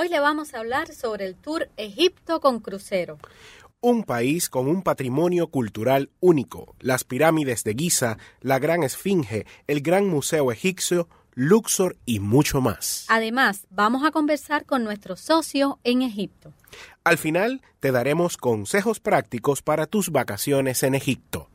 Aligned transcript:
Hoy 0.00 0.08
le 0.08 0.20
vamos 0.20 0.54
a 0.54 0.60
hablar 0.60 0.94
sobre 0.94 1.26
el 1.26 1.34
tour 1.34 1.70
Egipto 1.76 2.40
con 2.40 2.60
crucero. 2.60 3.18
Un 3.80 4.04
país 4.04 4.48
con 4.48 4.68
un 4.68 4.82
patrimonio 4.82 5.48
cultural 5.48 6.10
único, 6.20 6.76
las 6.78 7.02
pirámides 7.02 7.64
de 7.64 7.74
Giza, 7.74 8.16
la 8.40 8.60
Gran 8.60 8.84
Esfinge, 8.84 9.44
el 9.66 9.80
Gran 9.80 10.06
Museo 10.06 10.52
Egipcio, 10.52 11.08
Luxor 11.34 11.96
y 12.06 12.20
mucho 12.20 12.60
más. 12.60 13.06
Además, 13.08 13.66
vamos 13.70 14.04
a 14.04 14.12
conversar 14.12 14.66
con 14.66 14.84
nuestro 14.84 15.16
socio 15.16 15.80
en 15.82 16.02
Egipto. 16.02 16.52
Al 17.02 17.18
final, 17.18 17.60
te 17.80 17.90
daremos 17.90 18.36
consejos 18.36 19.00
prácticos 19.00 19.62
para 19.62 19.88
tus 19.88 20.10
vacaciones 20.10 20.84
en 20.84 20.94
Egipto. 20.94 21.50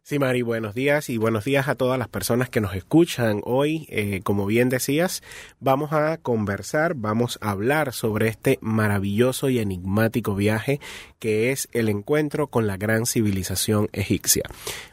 Sí, 0.09 0.19
Mari, 0.19 0.41
buenos 0.41 0.73
días 0.73 1.09
y 1.09 1.17
buenos 1.17 1.43
días 1.43 1.67
a 1.67 1.75
todas 1.75 1.99
las 1.99 2.07
personas 2.07 2.49
que 2.49 2.61
nos 2.61 2.73
escuchan 2.75 3.41
hoy. 3.43 3.87
Eh, 3.89 4.21
como 4.23 4.45
bien 4.45 4.69
decías, 4.69 5.21
vamos 5.59 5.91
a 5.91 6.15
conversar, 6.15 6.93
vamos 6.95 7.37
a 7.41 7.51
hablar 7.51 7.91
sobre 7.91 8.29
este 8.29 8.57
maravilloso 8.61 9.49
y 9.49 9.59
enigmático 9.59 10.33
viaje 10.33 10.79
que 11.19 11.51
es 11.51 11.67
el 11.73 11.89
encuentro 11.89 12.47
con 12.47 12.67
la 12.67 12.77
gran 12.77 13.05
civilización 13.05 13.89
egipcia. 13.91 14.43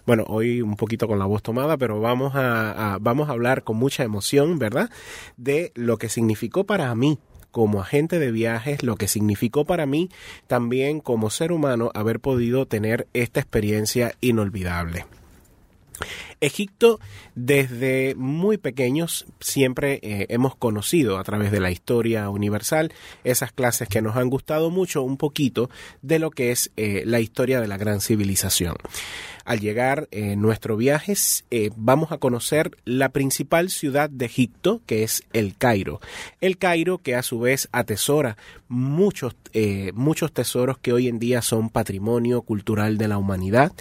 Bueno, 0.05 0.25
hoy 0.27 0.61
un 0.63 0.75
poquito 0.75 1.07
con 1.07 1.21
la 1.21 1.27
voz 1.27 1.45
tomada, 1.45 1.77
pero 1.77 2.01
vamos 2.01 2.35
a, 2.35 2.95
a- 2.95 2.99
vamos 2.99 3.29
a 3.29 3.33
hablar 3.35 3.63
con 3.63 3.77
mucha 3.77 4.03
emoción, 4.03 4.59
¿verdad? 4.59 4.91
De 5.37 5.71
lo 5.77 5.97
que 5.97 6.09
significó 6.09 6.65
para 6.65 6.93
mí 6.97 7.21
como 7.55 7.81
agente 7.81 8.19
de 8.19 8.33
viajes, 8.33 8.83
lo 8.83 8.97
que 8.97 9.07
significó 9.07 9.65
para 9.65 9.87
mí 9.87 10.11
también 10.49 10.99
como 10.99 11.31
ser 11.31 11.53
humano 11.53 11.93
haber 11.95 12.19
podido 12.19 12.67
tener 12.67 13.07
esta 13.13 13.39
experiencia 13.39 14.17
inolvidable. 14.21 15.07
Egipto, 16.45 17.01
desde 17.35 18.15
muy 18.17 18.59
pequeños, 18.59 19.27
siempre 19.41 19.99
eh, 20.03 20.27
hemos 20.29 20.55
conocido 20.57 21.19
a 21.19 21.25
través 21.25 21.51
de 21.51 21.61
la 21.61 21.71
historia 21.71 22.29
universal 22.29 22.93
esas 23.25 23.53
clases 23.53 23.89
que 23.89 24.03
nos 24.03 24.17
han 24.17 24.29
gustado 24.29 24.71
mucho, 24.71 25.03
un 25.03 25.17
poquito 25.17 25.71
de 26.03 26.19
lo 26.19 26.31
que 26.31 26.53
es 26.53 26.71
eh, 26.77 27.03
la 27.07 27.21
historia 27.21 27.61
de 27.61 27.69
la 27.69 27.79
gran 27.79 28.01
civilización. 28.01 28.77
Al 29.45 29.61
llegar 29.61 30.09
en 30.11 30.41
nuestro 30.41 30.77
viaje, 30.77 31.15
eh, 31.51 31.71
vamos 31.77 32.13
a 32.13 32.19
conocer 32.19 32.71
la 32.87 33.11
principal 33.11 33.69
ciudad 33.69 34.09
de 34.09 34.25
Egipto, 34.25 34.81
que 34.87 35.03
es 35.03 35.23
el 35.35 35.57
Cairo. 35.57 36.01
El 36.41 36.57
Cairo 36.57 36.99
que 36.99 37.15
a 37.15 37.23
su 37.23 37.41
vez 37.41 37.69
atesora 37.71 38.39
muchos, 38.69 39.37
eh, 39.53 39.93
muchos 39.95 40.33
tesoros 40.33 40.79
que 40.79 40.95
hoy 40.95 41.09
en 41.09 41.19
día 41.19 41.43
son 41.43 41.69
patrimonio 41.69 42.41
cultural 42.41 42.97
de 42.97 43.09
la 43.09 43.19
humanidad, 43.19 43.73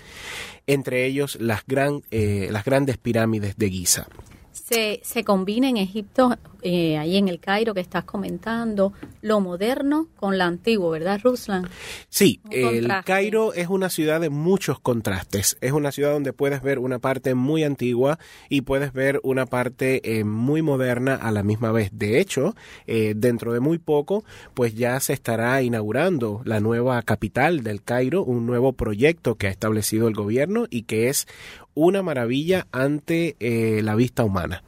entre 0.68 1.06
ellos 1.06 1.38
las, 1.40 1.66
gran, 1.66 2.04
eh, 2.12 2.50
las 2.54 2.64
grandes 2.64 2.98
pirámides 2.98 3.58
de 3.58 3.70
Giza. 3.70 4.08
Se, 4.54 5.02
se 5.04 5.24
combina 5.24 5.68
en 5.68 5.78
Egipto, 5.78 6.38
eh, 6.62 6.98
ahí 6.98 7.18
en 7.18 7.28
el 7.28 7.40
Cairo 7.40 7.74
que 7.74 7.82
estás 7.82 8.04
comentando, 8.04 8.94
lo 9.22 9.42
moderno 9.42 10.08
con 10.16 10.38
lo 10.38 10.44
antiguo, 10.44 10.92
¿verdad, 10.92 11.20
Ruslan? 11.24 11.68
Sí, 12.08 12.40
Un 12.46 12.54
el 12.54 12.76
contraste. 12.82 13.12
Cairo 13.12 13.54
es 13.54 13.68
una 13.68 13.90
ciudad 13.90 14.22
de 14.22 14.30
muchos 14.30 14.80
contrastes. 14.80 15.58
Es 15.60 15.72
una 15.72 15.92
ciudad 15.92 16.12
donde 16.12 16.34
puedes 16.34 16.62
ver 16.62 16.78
una 16.78 17.00
parte 17.00 17.34
muy 17.34 17.64
antigua 17.64 18.20
y 18.48 18.62
puedes 18.62 18.94
ver 18.94 19.20
una 19.24 19.48
parte 19.48 20.20
eh, 20.20 20.24
muy 20.24 20.62
moderna 20.62 21.16
a 21.16 21.32
la 21.32 21.42
misma 21.42 21.72
vez. 21.72 21.90
De 21.92 22.20
hecho, 22.20 22.56
eh, 22.86 23.14
dentro 23.16 23.54
de 23.54 23.60
muy 23.60 23.80
poco, 23.80 24.24
pues 24.54 24.76
ya 24.76 25.00
se 25.00 25.14
estará 25.14 25.62
inaugurando 25.64 26.42
la 26.46 26.60
nueva 26.60 27.02
capital 27.02 27.64
del 27.64 27.82
Cairo, 27.82 28.24
un 28.24 28.46
nuevo 28.46 28.74
proyecto 28.74 29.36
que 29.36 29.48
ha 29.48 29.52
establecido 29.52 30.08
el 30.08 30.14
gobierno 30.14 30.68
y 30.70 30.84
que 30.84 31.10
es 31.10 31.28
una 31.76 32.04
maravilla 32.04 32.68
ante 32.72 33.36
eh, 33.40 33.82
la 33.82 33.96
vista 33.96 34.24
humana. 34.24 34.64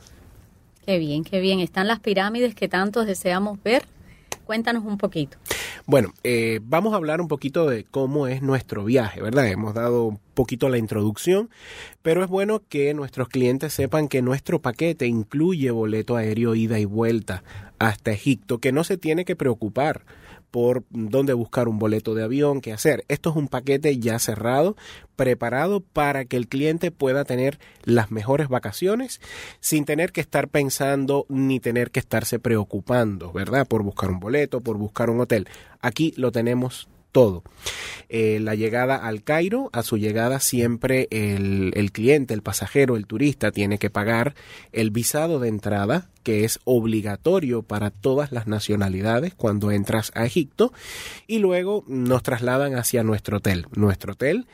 Qué 0.85 0.99
bien, 0.99 1.23
qué 1.23 1.39
bien. 1.39 1.59
Están 1.59 1.87
las 1.87 1.99
pirámides 1.99 2.53
que 2.55 2.67
tantos 2.67 3.05
deseamos 3.07 3.61
ver. 3.63 3.83
Cuéntanos 4.45 4.83
un 4.85 4.97
poquito. 4.97 5.37
Bueno, 5.87 6.13
eh, 6.23 6.59
vamos 6.63 6.93
a 6.93 6.95
hablar 6.95 7.21
un 7.21 7.27
poquito 7.27 7.67
de 7.67 7.83
cómo 7.83 8.27
es 8.27 8.41
nuestro 8.41 8.83
viaje, 8.83 9.21
¿verdad? 9.21 9.47
Hemos 9.47 9.73
dado 9.75 10.05
un 10.05 10.19
poquito 10.33 10.69
la 10.69 10.79
introducción, 10.79 11.49
pero 12.01 12.23
es 12.23 12.29
bueno 12.29 12.63
que 12.67 12.93
nuestros 12.95 13.29
clientes 13.29 13.73
sepan 13.73 14.07
que 14.07 14.23
nuestro 14.23 14.61
paquete 14.61 15.05
incluye 15.05 15.69
boleto 15.69 16.15
aéreo 16.15 16.55
ida 16.55 16.79
y 16.79 16.85
vuelta 16.85 17.43
hasta 17.77 18.11
Egipto, 18.11 18.59
que 18.59 18.71
no 18.71 18.83
se 18.83 18.97
tiene 18.97 19.25
que 19.25 19.35
preocupar 19.35 20.05
por 20.55 20.85
dónde 20.89 21.33
buscar 21.33 21.67
un 21.67 21.79
boleto 21.79 22.15
de 22.15 22.23
avión, 22.23 22.61
qué 22.61 22.71
hacer. 22.71 23.03
Esto 23.09 23.29
es 23.29 23.35
un 23.35 23.49
paquete 23.49 23.99
ya 23.99 24.19
cerrado, 24.19 24.77
preparado 25.17 25.81
para 25.81 26.23
que 26.23 26.37
el 26.37 26.47
cliente 26.47 26.91
pueda 26.91 27.25
tener 27.25 27.59
las 27.83 28.09
mejores 28.09 28.47
vacaciones 28.47 29.19
sin 29.59 29.83
tener 29.83 30.13
que 30.13 30.21
estar 30.21 30.47
pensando 30.47 31.25
ni 31.27 31.59
tener 31.59 31.91
que 31.91 31.99
estarse 31.99 32.39
preocupando, 32.39 33.33
¿verdad? 33.33 33.67
Por 33.67 33.83
buscar 33.83 34.09
un 34.09 34.21
boleto, 34.21 34.61
por 34.61 34.77
buscar 34.77 35.09
un 35.09 35.19
hotel. 35.19 35.49
Aquí 35.81 36.13
lo 36.15 36.31
tenemos 36.31 36.87
todo. 37.15 37.43
Eh, 38.09 38.39
la 38.41 38.55
llegada 38.55 38.97
al 38.97 39.23
Cairo, 39.23 39.69
a 39.71 39.83
su 39.83 39.95
llegada 39.95 40.41
siempre 40.41 41.07
el, 41.11 41.71
el, 41.75 41.93
cliente, 41.93 42.33
el 42.33 42.41
pasajero, 42.41 42.97
el 42.97 43.07
turista 43.07 43.51
tiene 43.51 43.77
que 43.77 43.89
pagar 43.89 44.35
el 44.73 44.91
visado 44.91 45.39
de 45.39 45.47
entrada, 45.47 46.09
que 46.23 46.43
es 46.43 46.59
obligatorio 46.65 47.63
para 47.63 47.89
todas 47.89 48.33
las 48.33 48.47
nacionalidades 48.47 49.33
cuando 49.33 49.71
entras 49.71 50.11
a 50.13 50.25
Egipto, 50.25 50.73
y 51.25 51.39
luego 51.39 51.85
nos 51.87 52.21
trasladan 52.21 52.75
hacia 52.75 53.01
nuestro 53.01 53.37
hotel. 53.37 53.65
Nuestro 53.71 54.11
hotel 54.11 54.45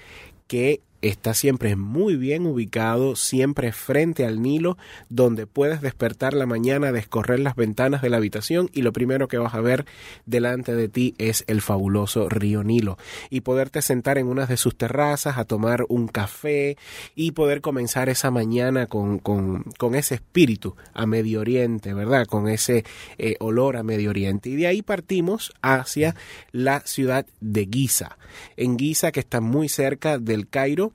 que 0.45 0.81
está 1.01 1.33
siempre 1.33 1.75
muy 1.75 2.15
bien 2.15 2.45
ubicado, 2.45 3.15
siempre 3.15 3.71
frente 3.71 4.25
al 4.25 4.41
Nilo, 4.41 4.77
donde 5.09 5.47
puedes 5.47 5.81
despertar 5.81 6.33
la 6.33 6.45
mañana, 6.45 6.91
descorrer 6.91 7.39
las 7.39 7.55
ventanas 7.55 8.01
de 8.01 8.09
la 8.09 8.17
habitación 8.17 8.69
y 8.73 8.81
lo 8.81 8.93
primero 8.93 9.27
que 9.27 9.37
vas 9.37 9.53
a 9.53 9.61
ver 9.61 9.85
delante 10.25 10.75
de 10.75 10.89
ti 10.89 11.15
es 11.17 11.43
el 11.47 11.61
fabuloso 11.61 12.29
río 12.29 12.63
Nilo 12.63 12.97
y 13.29 13.41
poderte 13.41 13.81
sentar 13.81 14.17
en 14.17 14.27
una 14.27 14.45
de 14.45 14.57
sus 14.57 14.75
terrazas 14.75 15.37
a 15.37 15.45
tomar 15.45 15.85
un 15.89 16.07
café 16.07 16.77
y 17.15 17.31
poder 17.31 17.61
comenzar 17.61 18.09
esa 18.09 18.31
mañana 18.31 18.87
con, 18.87 19.19
con, 19.19 19.63
con 19.77 19.95
ese 19.95 20.15
espíritu 20.15 20.75
a 20.93 21.05
Medio 21.05 21.41
Oriente, 21.41 21.93
¿verdad? 21.93 22.25
Con 22.27 22.47
ese 22.47 22.85
eh, 23.17 23.35
olor 23.39 23.77
a 23.77 23.83
Medio 23.83 24.09
Oriente. 24.09 24.49
Y 24.49 24.55
de 24.55 24.67
ahí 24.67 24.81
partimos 24.81 25.53
hacia 25.61 26.15
la 26.51 26.81
ciudad 26.81 27.25
de 27.39 27.67
Giza. 27.71 28.17
En 28.57 28.77
Giza, 28.77 29.11
que 29.11 29.19
está 29.19 29.41
muy 29.41 29.69
cerca 29.69 30.17
del 30.17 30.47
Cairo, 30.47 30.90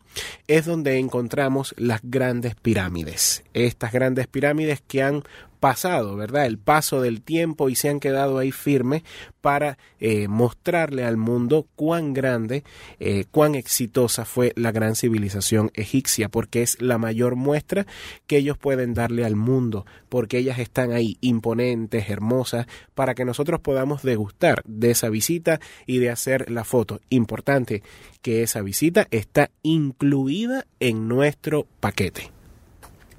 es 0.46 0.64
donde 0.64 0.98
encontramos 0.98 1.74
las 1.76 2.00
grandes 2.02 2.54
pirámides. 2.54 3.44
Estas 3.54 3.92
grandes 3.92 4.26
pirámides 4.26 4.82
que 4.86 5.02
han 5.02 5.24
pasado, 5.56 6.16
¿verdad? 6.16 6.46
El 6.46 6.58
paso 6.58 7.00
del 7.00 7.22
tiempo 7.22 7.68
y 7.68 7.74
se 7.74 7.88
han 7.88 8.00
quedado 8.00 8.38
ahí 8.38 8.52
firmes 8.52 9.02
para 9.40 9.78
eh, 10.00 10.28
mostrarle 10.28 11.04
al 11.04 11.16
mundo 11.16 11.66
cuán 11.76 12.12
grande, 12.12 12.64
eh, 12.98 13.24
cuán 13.30 13.54
exitosa 13.54 14.24
fue 14.24 14.52
la 14.56 14.72
gran 14.72 14.96
civilización 14.96 15.70
egipcia, 15.74 16.28
porque 16.28 16.62
es 16.62 16.80
la 16.80 16.98
mayor 16.98 17.36
muestra 17.36 17.86
que 18.26 18.38
ellos 18.38 18.58
pueden 18.58 18.94
darle 18.94 19.24
al 19.24 19.36
mundo, 19.36 19.86
porque 20.08 20.38
ellas 20.38 20.58
están 20.58 20.92
ahí 20.92 21.16
imponentes, 21.20 22.10
hermosas, 22.10 22.66
para 22.94 23.14
que 23.14 23.24
nosotros 23.24 23.60
podamos 23.60 24.02
degustar 24.02 24.62
de 24.64 24.90
esa 24.90 25.08
visita 25.08 25.60
y 25.86 25.98
de 25.98 26.10
hacer 26.10 26.50
la 26.50 26.64
foto. 26.64 27.00
Importante 27.08 27.82
que 28.22 28.42
esa 28.42 28.62
visita 28.62 29.06
está 29.10 29.50
incluida 29.62 30.66
en 30.80 31.08
nuestro 31.08 31.66
paquete. 31.80 32.35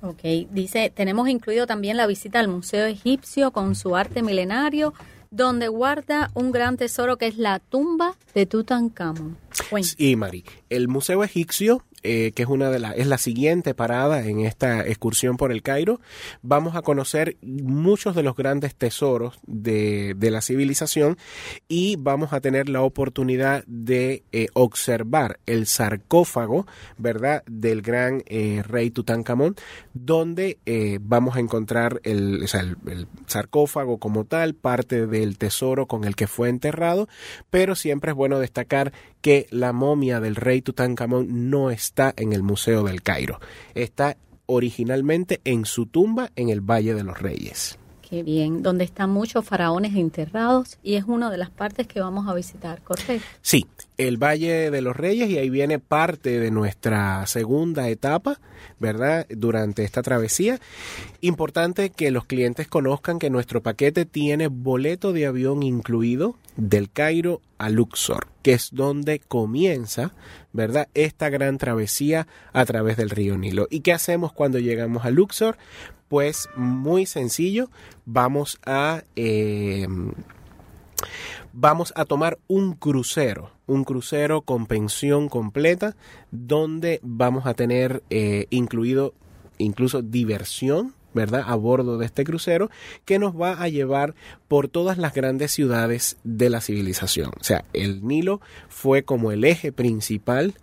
Ok, 0.02 0.22
dice, 0.52 0.92
tenemos 0.94 1.28
incluido 1.28 1.66
también 1.66 1.98
la 1.98 2.08
visita 2.08 2.40
al 2.40 2.48
Museo 2.48 2.86
Egipcio 2.86 3.52
con 3.52 3.76
su 3.76 3.96
arte 3.96 4.22
milenario, 4.22 4.94
donde 5.32 5.68
guarda 5.68 6.30
un 6.34 6.52
gran 6.52 6.78
tesoro 6.78 7.18
que 7.18 7.28
es 7.28 7.38
la 7.38 7.60
tumba 7.60 8.16
de 8.34 8.46
Tutankamón. 8.46 9.38
Sí. 9.84 9.96
El 10.70 10.88
Museo 10.88 11.24
Egipcio 11.24 11.84
eh, 12.04 12.32
que 12.34 12.44
es 12.44 12.50
una 12.50 12.70
de 12.70 12.78
las 12.78 12.96
es 12.96 13.08
la 13.08 13.18
siguiente 13.18 13.74
parada 13.74 14.24
en 14.24 14.42
esta 14.42 14.86
excursión 14.86 15.36
por 15.36 15.52
el 15.52 15.64
Cairo, 15.64 16.00
vamos 16.44 16.76
a 16.76 16.84
conocer 16.84 17.38
muchos 17.42 18.16
de 18.16 18.22
los 18.22 18.36
grandes 18.36 18.76
tesoros 18.76 19.40
de, 19.48 20.14
de 20.16 20.30
la 20.30 20.42
civilización 20.42 21.18
y 21.68 21.96
vamos 21.96 22.34
a 22.34 22.40
tener 22.40 22.70
la 22.70 22.84
oportunidad 22.84 23.64
de 23.66 24.24
eh, 24.32 24.48
observar 24.54 25.40
el 25.48 25.66
sarcófago, 25.66 26.68
¿verdad?, 27.00 27.44
del 27.48 27.82
gran 27.82 28.22
eh, 28.28 28.62
rey 28.66 28.92
Tutankamón, 28.92 29.56
donde 29.94 30.60
vamos 31.02 31.36
a 31.36 31.40
encontrar 31.40 32.00
el, 32.04 32.44
o 32.44 32.48
sea, 32.48 32.62
el 32.62 33.08
sarcófago 33.26 33.98
como 33.98 34.24
tal, 34.24 34.54
parte 34.54 35.08
del 35.08 35.40
tesoro 35.40 35.88
con 35.88 36.04
el 36.04 36.16
que 36.16 36.28
fue 36.28 36.50
enterrado, 36.50 37.10
pero 37.50 37.74
siempre 37.74 38.12
es 38.12 38.16
bueno 38.16 38.40
destacar 38.40 38.94
que 39.22 39.48
la 39.50 39.74
momia 39.74 40.20
del 40.20 40.36
rey 40.36 40.57
Tutankamón 40.62 41.50
no 41.50 41.72
está 41.72 42.14
en 42.18 42.34
el 42.34 42.44
Museo 42.44 42.84
del 42.84 43.02
Cairo, 43.02 43.40
está 43.76 44.18
originalmente 44.46 45.42
en 45.44 45.66
su 45.66 45.86
tumba 45.86 46.32
en 46.36 46.50
el 46.50 46.62
Valle 46.62 46.94
de 46.94 47.04
los 47.04 47.20
Reyes. 47.20 47.78
Qué 48.10 48.24
bien, 48.24 48.64
donde 48.64 48.86
están 48.86 49.10
muchos 49.10 49.44
faraones 49.44 49.94
enterrados 49.94 50.78
y 50.82 50.96
es 50.96 51.04
una 51.04 51.30
de 51.30 51.38
las 51.38 51.50
partes 51.50 51.88
que 51.88 52.00
vamos 52.00 52.26
a 52.30 52.34
visitar, 52.34 52.82
¿correcto? 52.82 53.26
Sí, 53.42 53.68
el 53.98 54.16
Valle 54.16 54.72
de 54.72 54.82
los 54.82 54.96
Reyes 54.96 55.30
y 55.30 55.38
ahí 55.38 55.50
viene 55.50 55.78
parte 55.80 56.40
de 56.40 56.50
nuestra 56.50 57.26
segunda 57.28 57.90
etapa, 57.90 58.40
¿verdad? 58.80 59.28
Durante 59.30 59.84
esta 59.84 60.04
travesía. 60.04 60.62
Importante 61.20 61.90
que 61.90 62.12
los 62.12 62.24
clientes 62.24 62.70
conozcan 62.70 63.20
que 63.20 63.30
nuestro 63.30 63.62
paquete 63.62 64.06
tiene 64.06 64.48
boleto 64.48 65.12
de 65.12 65.26
avión 65.26 65.62
incluido 65.62 66.36
del 66.56 66.90
Cairo 66.90 67.42
a 67.58 67.70
Luxor, 67.70 68.28
que 68.42 68.54
es 68.54 68.70
donde 68.72 69.20
comienza, 69.20 70.14
¿verdad? 70.54 70.88
Esta 70.94 71.30
gran 71.30 71.58
travesía 71.58 72.28
a 72.54 72.64
través 72.66 72.96
del 72.96 73.10
río 73.10 73.38
Nilo. 73.38 73.68
¿Y 73.70 73.82
qué 73.82 73.92
hacemos 73.92 74.32
cuando 74.32 74.60
llegamos 74.60 75.04
a 75.04 75.12
Luxor? 75.12 75.58
Pues 76.08 76.50
muy 76.56 77.06
sencillo, 77.06 77.70
vamos 78.06 78.60
a... 78.66 79.04
Eh, 79.16 79.88
vamos 81.54 81.92
a 81.96 82.06
tomar 82.06 82.38
un 82.48 82.74
crucero, 82.74 83.52
un 83.66 83.84
crucero 83.84 84.42
con 84.42 84.68
pensión 84.68 85.28
completa, 85.28 85.96
donde 86.32 87.00
vamos 87.02 87.48
a 87.48 87.56
tener 87.56 88.04
eh, 88.10 88.46
incluido 88.52 89.16
incluso 89.58 90.04
diversión, 90.04 90.94
¿verdad? 91.16 91.44
A 91.48 91.56
bordo 91.56 91.98
de 91.98 92.06
este 92.06 92.24
crucero 92.24 92.70
que 93.06 93.18
nos 93.18 93.36
va 93.36 93.62
a 93.62 93.70
llevar 93.70 94.14
por 94.48 94.68
todas 94.68 95.00
las 95.00 95.16
grandes 95.16 95.52
ciudades 95.52 96.18
de 96.24 96.52
la 96.52 96.62
civilización. 96.62 97.32
O 97.40 97.44
sea, 97.44 97.66
el 97.74 98.06
Nilo 98.06 98.40
fue 98.70 99.02
como 99.02 99.32
el 99.32 99.44
eje 99.44 99.72
principal 99.72 100.54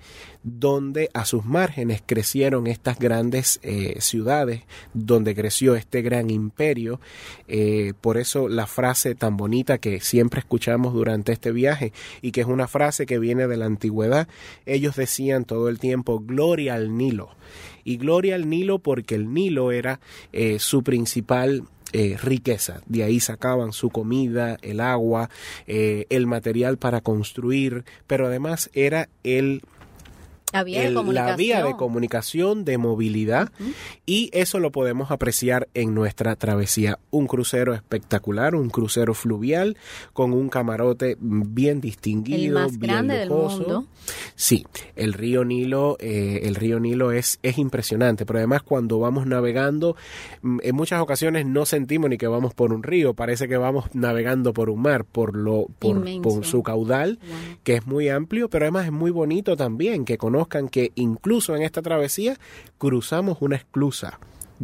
donde 0.45 1.09
a 1.15 1.25
sus 1.25 1.47
márgenes 1.47 2.03
crecieron 2.05 2.67
estas 2.67 2.99
grandes 2.99 3.59
eh, 3.63 3.97
ciudades, 4.01 4.63
donde 4.93 5.35
creció 5.35 5.75
este 5.75 6.03
gran 6.03 6.29
imperio. 6.31 7.01
Eh, 7.49 7.95
por 8.01 8.19
eso 8.19 8.49
la 8.49 8.67
frase 8.67 9.15
tan 9.15 9.39
bonita 9.39 9.79
que 9.79 10.01
siempre 10.01 10.41
escuchamos 10.41 10.93
durante 10.93 11.33
este 11.33 11.51
viaje 11.51 11.93
y 12.21 12.31
que 12.31 12.43
es 12.43 12.47
una 12.47 12.69
frase 12.69 13.07
que 13.07 13.19
viene 13.19 13.49
de 13.49 13.57
la 13.57 13.65
antigüedad, 13.65 14.29
ellos 14.67 14.97
decían 14.97 15.47
todo 15.47 15.71
el 15.71 15.79
tiempo, 15.79 16.21
gloria 16.21 16.75
al 16.75 16.97
Nilo. 16.97 17.31
Y 17.83 17.97
gloria 17.97 18.35
al 18.35 18.49
Nilo 18.49 18.79
porque 18.79 19.15
el 19.15 19.33
Nilo 19.33 19.73
era 19.73 20.01
eh, 20.33 20.59
su 20.59 20.83
principal 20.85 21.65
riqueza. 22.21 22.81
De 22.87 23.05
ahí 23.05 23.21
sacaban 23.21 23.73
su 23.73 23.89
comida, 23.89 24.59
el 24.63 24.81
agua, 24.81 25.31
el 25.69 26.27
material 26.27 26.77
para 26.77 27.03
construir, 27.03 27.85
pero 28.09 28.27
además 28.27 28.69
era 28.73 29.09
el 29.23 29.63
la 30.55 30.65
vía, 30.65 30.89
de, 31.65 31.77
comunicación. 31.77 32.65
de 32.65 32.79
movilidad, 32.79 33.51
y 34.07 34.31
eso 34.33 34.61
lo 34.61 34.71
podemos 34.73 35.11
apreciar 35.11 35.69
en 35.75 35.95
nuestra 35.95 36.37
travesía. 36.37 36.99
Un 37.11 37.27
crucero 37.27 37.75
espectacular, 37.75 38.55
un 38.55 38.71
crucero 38.71 39.15
fluvial 39.15 39.77
con 40.13 40.33
un 40.33 40.49
camarote 40.49 41.17
bien 41.21 41.81
distinguido, 41.81 42.59
el 42.59 42.65
más 42.65 42.79
grande 42.79 43.19
del 43.19 43.31
mundo. 43.31 43.87
Sí, 44.35 44.67
el 44.97 45.13
río 45.13 45.45
Nilo, 45.45 45.97
eh, 45.99 46.41
el 46.45 46.55
río 46.55 46.79
Nilo 46.79 47.13
es, 47.13 47.39
es 47.43 47.59
impresionante, 47.59 48.27
pero 48.27 48.39
además 48.39 48.63
cuando 48.63 48.99
vamos 48.99 49.27
navegando, 49.27 49.97
mm, 50.43 50.59
en 50.63 50.75
muchas 50.75 51.01
ocasiones 51.01 51.47
no 51.47 51.67
sentimos 51.67 52.11
ni 52.11 52.19
que 52.19 52.27
vamos 52.27 52.55
por 52.55 52.73
un 52.73 52.83
río, 52.83 53.15
parece 53.15 53.49
que 53.49 53.57
vamos 53.57 53.87
navegando 53.95 54.53
por 54.53 54.71
un 54.71 54.83
mar, 54.83 55.05
por 55.05 55.37
lo, 55.37 55.67
por, 55.79 56.05
su 56.45 56.63
caudal, 56.63 57.19
que 57.63 57.75
es 57.75 57.87
muy 57.87 58.09
amplio, 58.09 58.49
pero 58.49 58.67
además 58.67 58.87
es 58.87 58.93
muy 58.93 59.11
bonito 59.11 59.57
también 59.57 60.05
que 60.05 60.19
que 60.49 60.93
incluso 60.95 61.55
en 61.57 61.63
esta 61.63 61.83
travesía 61.83 62.37
cruzamos 62.79 63.39
una 63.41 63.57
esclusa. 63.57 64.19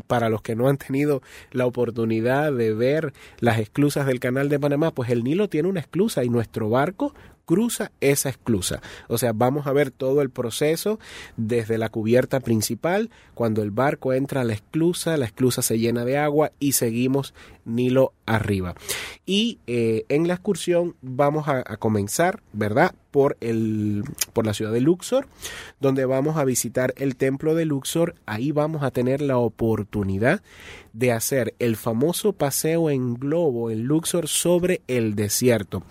Para 0.06 0.28
los 0.28 0.40
que 0.40 0.54
no 0.54 0.68
han 0.68 0.76
tenido 0.76 1.20
la 1.50 1.66
oportunidad 1.66 2.52
de 2.52 2.72
ver 2.72 3.12
las 3.40 3.58
esclusas 3.58 4.06
del 4.06 4.20
canal 4.20 4.48
de 4.48 4.60
Panamá, 4.60 4.92
pues 4.92 5.10
el 5.10 5.24
Nilo 5.24 5.48
tiene 5.48 5.68
una 5.68 5.80
esclusa 5.80 6.22
y 6.22 6.28
nuestro 6.28 6.70
barco 6.70 7.12
cruza 7.50 7.90
esa 8.00 8.28
esclusa. 8.28 8.80
O 9.08 9.18
sea, 9.18 9.32
vamos 9.32 9.66
a 9.66 9.72
ver 9.72 9.90
todo 9.90 10.22
el 10.22 10.30
proceso 10.30 11.00
desde 11.36 11.78
la 11.78 11.88
cubierta 11.88 12.38
principal, 12.38 13.10
cuando 13.34 13.64
el 13.64 13.72
barco 13.72 14.12
entra 14.12 14.42
a 14.42 14.44
la 14.44 14.52
esclusa, 14.52 15.16
la 15.16 15.26
esclusa 15.26 15.60
se 15.60 15.80
llena 15.80 16.04
de 16.04 16.16
agua 16.16 16.52
y 16.60 16.72
seguimos 16.72 17.34
Nilo 17.64 18.12
arriba. 18.24 18.76
Y 19.26 19.58
eh, 19.66 20.04
en 20.08 20.28
la 20.28 20.34
excursión 20.34 20.94
vamos 21.02 21.48
a, 21.48 21.64
a, 21.66 21.76
comenzar, 21.76 22.40
¿verdad? 22.52 22.94
Por, 23.10 23.36
el, 23.40 24.04
por 24.32 24.46
la 24.46 24.54
ciudad 24.54 24.70
de 24.70 24.80
Luxor, 24.80 25.26
donde 25.80 26.04
vamos 26.04 26.36
a 26.36 26.44
visitar 26.44 26.94
el 26.98 27.16
templo 27.16 27.56
de 27.56 27.64
Luxor. 27.64 28.14
Ahí 28.26 28.52
vamos 28.52 28.84
a 28.84 28.92
tener 28.92 29.22
la 29.22 29.38
oportunidad 29.38 30.40
de 30.92 31.10
hacer 31.10 31.54
el 31.58 31.74
famoso 31.74 32.32
paseo 32.32 32.90
en 32.90 33.14
globo 33.14 33.72
en 33.72 33.82
Luxor 33.82 34.28
sobre 34.28 34.82
el 34.86 35.16
desierto 35.16 35.82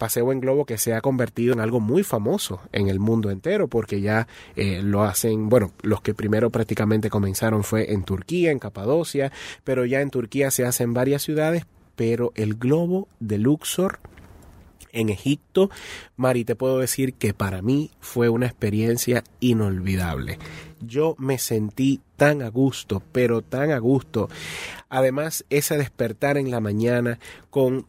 paseo 0.00 0.32
en 0.32 0.40
globo 0.40 0.64
que 0.64 0.78
se 0.78 0.94
ha 0.94 1.00
convertido 1.02 1.52
en 1.52 1.60
algo 1.60 1.78
muy 1.78 2.02
famoso 2.02 2.60
en 2.72 2.88
el 2.88 2.98
mundo 2.98 3.30
entero, 3.30 3.68
porque 3.68 4.00
ya 4.00 4.26
eh, 4.56 4.80
lo 4.82 5.04
hacen, 5.04 5.48
bueno, 5.48 5.72
los 5.82 6.00
que 6.00 6.14
primero 6.14 6.50
prácticamente 6.50 7.10
comenzaron 7.10 7.62
fue 7.62 7.92
en 7.92 8.02
Turquía, 8.02 8.50
en 8.50 8.58
Capadocia, 8.58 9.30
pero 9.62 9.84
ya 9.84 10.00
en 10.00 10.10
Turquía 10.10 10.50
se 10.50 10.64
hace 10.64 10.84
en 10.84 10.94
varias 10.94 11.22
ciudades, 11.22 11.66
pero 11.94 12.32
el 12.34 12.54
globo 12.54 13.08
de 13.20 13.36
Luxor 13.38 14.00
en 14.92 15.10
Egipto, 15.10 15.70
Mari, 16.16 16.44
te 16.44 16.56
puedo 16.56 16.78
decir 16.78 17.14
que 17.14 17.34
para 17.34 17.62
mí 17.62 17.90
fue 18.00 18.28
una 18.28 18.46
experiencia 18.46 19.22
inolvidable. 19.38 20.38
yo 20.80 21.14
me 21.18 21.36
sentí 21.36 22.00
tan 22.16 22.40
a 22.40 22.48
gusto, 22.48 23.02
pero 23.12 23.42
tan 23.42 23.70
a 23.70 23.78
gusto. 23.78 24.30
Además, 24.88 25.44
ese 25.50 25.76
despertar 25.76 26.38
en 26.38 26.50
la 26.50 26.60
mañana 26.60 27.18
con 27.50 27.84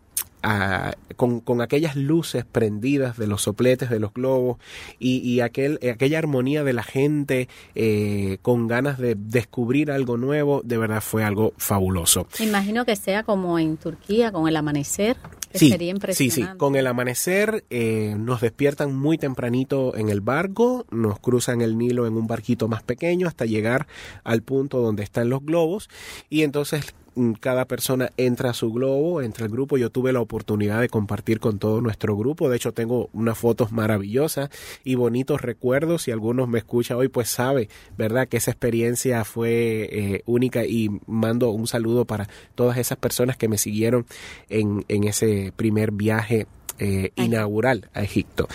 con, 1.15 1.61
aquellas 1.61 1.95
luces 1.95 2.45
prendidas 2.45 3.17
de 3.17 3.27
los 3.27 3.43
sopletes 3.43 3.89
de 3.89 3.99
los 3.99 4.13
globos 4.13 4.57
y, 4.99 5.39
aquel, 5.41 5.79
aquella 5.91 6.17
armonía 6.17 6.63
de 6.63 6.73
la 6.73 6.83
gente 6.83 7.47
eh, 7.75 8.37
con 8.41 8.67
ganas 8.67 8.97
de 8.97 9.15
descubrir 9.15 9.91
algo 9.91 10.17
nuevo, 10.17 10.61
de 10.63 10.77
verdad 10.77 11.01
fue 11.01 11.23
algo 11.23 11.53
fabuloso. 11.57 12.27
Imagino 12.39 12.85
que 12.85 12.95
sea 12.95 13.23
como 13.23 13.59
en 13.59 13.77
Turquía, 13.77 14.31
con 14.31 14.47
el 14.47 14.55
amanecer. 14.55 15.17
sí, 15.53 15.75
sí, 16.13 16.31
sí, 16.31 16.45
con 16.57 16.75
el 16.75 16.87
amanecer 16.87 17.65
eh, 17.69 18.15
nos 18.17 18.41
despiertan 18.41 18.95
muy 18.95 19.17
tempranito 19.17 19.95
en 19.95 20.09
el 20.09 20.21
barco, 20.21 20.85
nos 20.91 21.19
cruzan 21.19 21.61
el 21.61 21.77
Nilo 21.77 22.07
en 22.07 22.15
un 22.15 22.27
barquito 22.27 22.67
más 22.67 22.83
pequeño 22.83 23.27
hasta 23.27 23.45
llegar 23.45 23.87
al 24.23 24.41
punto 24.41 24.79
donde 24.79 25.03
están 25.03 25.29
los 25.29 25.43
globos 25.45 25.89
y 26.29 26.43
entonces 26.43 26.93
cada 27.39 27.65
persona 27.65 28.11
entra 28.17 28.51
a 28.51 28.53
su 28.53 28.71
globo, 28.71 29.21
entra 29.21 29.45
al 29.45 29.51
grupo. 29.51 29.77
Yo 29.77 29.89
tuve 29.89 30.13
la 30.13 30.21
oportunidad 30.21 30.79
de 30.79 30.89
compartir 30.89 31.39
con 31.39 31.59
todo 31.59 31.81
nuestro 31.81 32.15
grupo. 32.15 32.49
De 32.49 32.55
hecho, 32.55 32.71
tengo 32.73 33.09
unas 33.13 33.37
fotos 33.37 33.71
maravillosas 33.71 34.49
y 34.83 34.95
bonitos 34.95 35.41
recuerdos. 35.41 36.03
Si 36.03 36.11
algunos 36.11 36.47
me 36.47 36.59
escucha 36.59 36.95
hoy, 36.95 37.07
pues 37.07 37.29
sabe, 37.29 37.69
¿verdad? 37.97 38.27
Que 38.27 38.37
esa 38.37 38.51
experiencia 38.51 39.25
fue 39.25 39.89
eh, 39.91 40.23
única 40.25 40.65
y 40.65 40.89
mando 41.07 41.49
un 41.49 41.67
saludo 41.67 42.05
para 42.05 42.29
todas 42.55 42.77
esas 42.77 42.97
personas 42.97 43.37
que 43.37 43.47
me 43.47 43.57
siguieron 43.57 44.05
en, 44.49 44.85
en 44.87 45.03
ese 45.03 45.53
primer 45.55 45.91
viaje 45.91 46.47
eh, 46.79 47.11
inaugural 47.15 47.89
a 47.93 48.01
Egipto. 48.01 48.47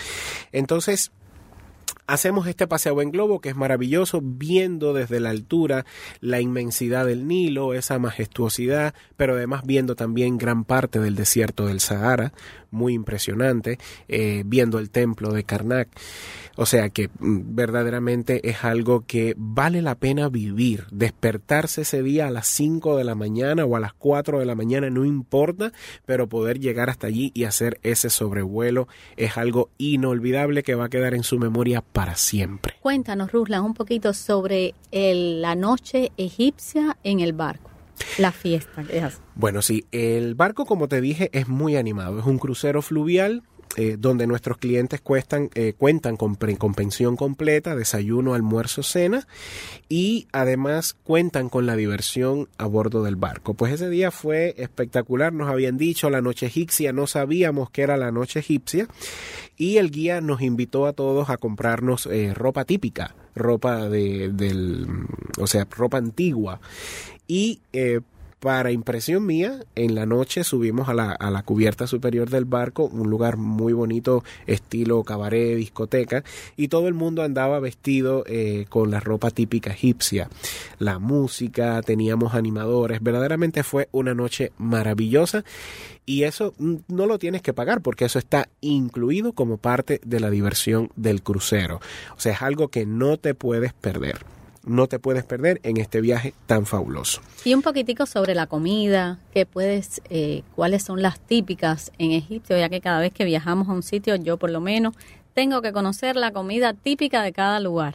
Entonces, 0.51 1.11
Hacemos 2.07 2.47
este 2.47 2.67
paseo 2.67 3.01
en 3.01 3.11
globo 3.11 3.41
que 3.41 3.49
es 3.49 3.55
maravilloso, 3.57 4.21
viendo 4.23 4.93
desde 4.93 5.19
la 5.19 5.29
altura 5.29 5.85
la 6.21 6.39
inmensidad 6.39 7.05
del 7.05 7.27
Nilo, 7.27 7.73
esa 7.73 7.99
majestuosidad, 7.99 8.93
pero 9.17 9.35
además 9.35 9.63
viendo 9.65 9.93
también 9.95 10.37
gran 10.37 10.63
parte 10.63 11.01
del 11.01 11.15
desierto 11.15 11.65
del 11.67 11.81
Sahara, 11.81 12.31
muy 12.71 12.93
impresionante, 12.93 13.77
eh, 14.07 14.43
viendo 14.45 14.79
el 14.79 14.89
templo 14.89 15.33
de 15.33 15.43
Karnak. 15.43 15.89
O 16.55 16.65
sea 16.65 16.89
que 16.89 17.09
mm, 17.19 17.55
verdaderamente 17.55 18.49
es 18.49 18.63
algo 18.63 19.03
que 19.05 19.35
vale 19.37 19.81
la 19.81 19.95
pena 19.95 20.27
vivir. 20.27 20.85
Despertarse 20.91 21.81
ese 21.81 22.01
día 22.01 22.27
a 22.27 22.31
las 22.31 22.47
5 22.47 22.97
de 22.97 23.03
la 23.03 23.15
mañana 23.15 23.63
o 23.65 23.75
a 23.75 23.79
las 23.79 23.93
4 23.93 24.39
de 24.39 24.45
la 24.45 24.55
mañana, 24.55 24.89
no 24.89 25.05
importa, 25.05 25.71
pero 26.05 26.27
poder 26.27 26.59
llegar 26.59 26.89
hasta 26.89 27.07
allí 27.07 27.31
y 27.35 27.43
hacer 27.43 27.79
ese 27.83 28.09
sobrevuelo 28.09 28.87
es 29.17 29.37
algo 29.37 29.69
inolvidable 29.77 30.63
que 30.63 30.75
va 30.75 30.85
a 30.85 30.89
quedar 30.89 31.13
en 31.13 31.23
su 31.23 31.37
memoria 31.37 31.81
para 31.97 32.15
siempre. 32.15 32.75
Cuéntanos, 32.79 33.31
Ruslan, 33.31 33.63
un 33.63 33.73
poquito 33.73 34.13
sobre 34.13 34.75
la 34.91 35.55
noche 35.55 36.11
egipcia 36.15 36.95
en 37.03 37.21
el 37.21 37.33
barco. 37.33 37.71
La 38.19 38.31
fiesta 38.31 38.83
que 38.83 39.03
Bueno, 39.33 39.63
sí, 39.63 39.83
el 39.91 40.35
barco, 40.35 40.67
como 40.67 40.87
te 40.87 41.01
dije, 41.01 41.31
es 41.33 41.47
muy 41.47 41.75
animado. 41.75 42.19
Es 42.19 42.25
un 42.27 42.37
crucero 42.37 42.83
fluvial 42.83 43.41
eh, 43.75 43.97
donde 43.99 44.25
nuestros 44.27 44.57
clientes 44.57 45.01
eh, 45.53 45.73
cuentan 45.77 46.17
con, 46.17 46.35
con, 46.35 46.73
pensión 46.73 47.15
completa, 47.15 47.75
desayuno, 47.75 48.33
almuerzo, 48.33 48.81
cena 48.81 49.27
y 49.89 50.27
además 50.31 50.95
cuentan 51.03 51.49
con 51.49 51.65
la 51.65 51.75
diversión 51.75 52.47
a 52.57 52.65
bordo 52.65 53.03
del 53.03 53.17
barco. 53.17 53.53
Pues 53.53 53.73
ese 53.73 53.89
día 53.89 54.09
fue 54.11 54.55
espectacular, 54.57 55.33
nos 55.33 55.49
habían 55.49 55.77
dicho 55.77 56.09
la 56.09 56.21
noche 56.21 56.47
egipcia, 56.47 56.93
no 56.93 57.07
sabíamos 57.07 57.69
que 57.69 57.81
era 57.83 57.97
la 57.97 58.11
noche 58.11 58.39
egipcia 58.39 58.87
y 59.57 59.77
el 59.77 59.91
guía 59.91 60.21
nos 60.21 60.41
invitó 60.41 60.87
a 60.87 60.93
todos 60.93 61.29
a 61.29 61.37
comprarnos 61.37 62.07
eh, 62.07 62.33
ropa 62.33 62.65
típica, 62.65 63.15
ropa 63.35 63.89
de, 63.89 64.29
del, 64.29 64.87
o 65.37 65.45
sea, 65.45 65.67
ropa 65.69 65.97
antigua 65.97 66.61
y 67.27 67.61
para 68.39 68.71
impresión 68.71 69.25
mía, 69.25 69.59
en 69.75 69.95
la 69.95 70.05
noche 70.05 70.43
subimos 70.43 70.89
a 70.89 70.93
la, 70.93 71.11
a 71.11 71.31
la, 71.31 71.41
cubierta 71.41 71.87
superior 71.87 72.29
del 72.29 72.45
barco, 72.45 72.85
un 72.85 73.09
lugar 73.09 73.37
muy 73.37 73.73
bonito, 73.73 74.23
estilo 74.45 75.03
cabaret, 75.03 75.57
discoteca, 75.57 76.23
y 76.55 76.67
todo 76.67 76.87
el 76.87 76.93
mundo 76.93 77.23
andaba 77.23 77.59
vestido 77.59 78.23
eh, 78.27 78.65
con 78.69 78.91
la 78.91 78.99
ropa 78.99 79.31
típica 79.31 79.71
egipcia. 79.71 80.29
La 80.77 80.99
música, 80.99 81.81
teníamos 81.81 82.35
animadores, 82.35 83.01
verdaderamente 83.01 83.63
fue 83.63 83.89
una 83.91 84.13
noche 84.13 84.51
maravillosa 84.57 85.43
y 86.05 86.23
eso 86.23 86.53
no 86.59 87.05
lo 87.05 87.19
tienes 87.19 87.41
que 87.41 87.53
pagar 87.53 87.81
porque 87.81 88.05
eso 88.05 88.19
está 88.19 88.49
incluido 88.61 89.33
como 89.33 89.57
parte 89.57 89.99
de 90.05 90.19
la 90.19 90.29
diversión 90.29 90.89
del 90.95 91.23
crucero. 91.23 91.81
O 92.15 92.19
sea, 92.19 92.33
es 92.33 92.41
algo 92.41 92.69
que 92.69 92.85
no 92.85 93.17
te 93.17 93.33
puedes 93.33 93.73
perder 93.73 94.36
no 94.67 94.87
te 94.87 94.99
puedes 94.99 95.23
perder 95.23 95.59
en 95.63 95.77
este 95.77 96.01
viaje 96.01 96.33
tan 96.45 96.65
fabuloso. 96.65 97.21
Y 97.45 97.53
un 97.53 97.61
poquitico 97.61 98.05
sobre 98.05 98.35
la 98.35 98.47
comida, 98.47 99.19
que 99.33 99.45
puedes, 99.45 100.01
eh, 100.09 100.43
cuáles 100.55 100.83
son 100.83 101.01
las 101.01 101.19
típicas 101.19 101.91
en 101.97 102.11
Egipto, 102.11 102.55
ya 102.57 102.69
que 102.69 102.81
cada 102.81 102.99
vez 102.99 103.13
que 103.13 103.25
viajamos 103.25 103.69
a 103.69 103.71
un 103.71 103.83
sitio, 103.83 104.15
yo 104.15 104.37
por 104.37 104.51
lo 104.51 104.61
menos 104.61 104.93
tengo 105.37 105.61
que 105.61 105.71
conocer 105.71 106.15
la 106.15 106.31
comida 106.31 106.73
típica 106.73 107.21
de 107.21 107.31
cada 107.31 107.59
lugar. 107.59 107.93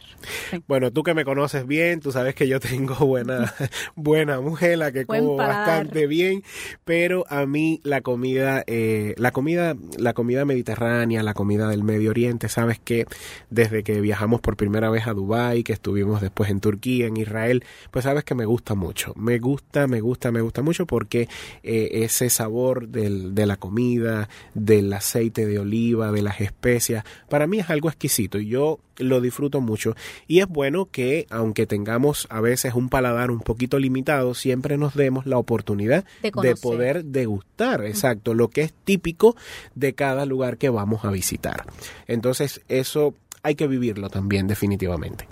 Bueno, 0.65 0.91
tú 0.91 1.03
que 1.03 1.13
me 1.13 1.25
conoces 1.25 1.67
bien, 1.67 1.99
tú 1.99 2.13
sabes 2.13 2.35
que 2.35 2.47
yo 2.47 2.61
tengo 2.61 2.95
buena, 3.05 3.53
buena 3.95 4.39
mujer, 4.39 4.77
la 4.77 4.93
que 4.93 5.05
como 5.05 5.35
bastante 5.35 6.07
bien, 6.07 6.41
pero 6.85 7.25
a 7.27 7.45
mí 7.45 7.81
la 7.83 7.99
comida, 7.99 8.63
eh, 8.65 9.13
la 9.17 9.31
comida, 9.31 9.75
la 9.97 10.13
comida 10.13 10.45
mediterránea, 10.45 11.21
la 11.21 11.33
comida 11.33 11.67
del 11.67 11.83
Medio 11.83 12.11
Oriente, 12.11 12.47
sabes 12.47 12.79
que 12.79 13.07
desde 13.49 13.83
que 13.83 13.99
viajamos 13.99 14.39
por 14.39 14.55
primera 14.55 14.89
vez 14.89 15.05
a 15.07 15.13
Dubái, 15.13 15.63
que 15.63 15.73
estuvimos 15.73 16.21
después 16.21 16.49
en 16.49 16.61
Turquía, 16.61 17.07
en 17.07 17.17
Israel, 17.17 17.65
pues 17.91 18.05
sabes 18.05 18.23
que 18.23 18.35
me 18.35 18.45
gusta 18.45 18.73
mucho, 18.73 19.11
me 19.17 19.39
gusta, 19.39 19.85
me 19.87 19.99
gusta, 19.99 20.31
me 20.31 20.39
gusta 20.39 20.61
mucho 20.61 20.85
porque 20.85 21.27
eh, 21.61 21.89
ese 21.91 22.29
sabor 22.29 22.87
del, 22.87 23.35
de 23.35 23.45
la 23.47 23.57
comida, 23.57 24.29
del 24.53 24.93
aceite 24.93 25.45
de 25.45 25.59
oliva, 25.59 26.13
de 26.13 26.21
las 26.21 26.39
especias, 26.39 27.03
para 27.33 27.47
mí 27.47 27.57
es 27.57 27.71
algo 27.71 27.89
exquisito 27.89 28.37
y 28.37 28.45
yo 28.45 28.79
lo 28.99 29.19
disfruto 29.19 29.59
mucho. 29.59 29.95
Y 30.27 30.41
es 30.41 30.47
bueno 30.47 30.85
que, 30.91 31.25
aunque 31.31 31.65
tengamos 31.65 32.27
a 32.29 32.41
veces 32.41 32.75
un 32.75 32.89
paladar 32.89 33.31
un 33.31 33.39
poquito 33.39 33.79
limitado, 33.79 34.35
siempre 34.35 34.77
nos 34.77 34.93
demos 34.93 35.25
la 35.25 35.39
oportunidad 35.39 36.05
de, 36.21 36.55
poder 36.55 37.05
degustar, 37.05 37.85
exacto, 37.85 38.35
lo 38.35 38.49
que 38.49 38.61
es 38.61 38.71
típico 38.71 39.35
de 39.73 39.95
cada 39.95 40.27
lugar 40.27 40.59
que 40.59 40.69
vamos 40.69 41.05
a 41.05 41.09
visitar. 41.09 41.65
Entonces, 42.05 42.61
eso 42.67 43.15
hay 43.41 43.55
que 43.55 43.65
vivirlo 43.65 44.11
también, 44.11 44.45
definitivamente. 44.45 45.27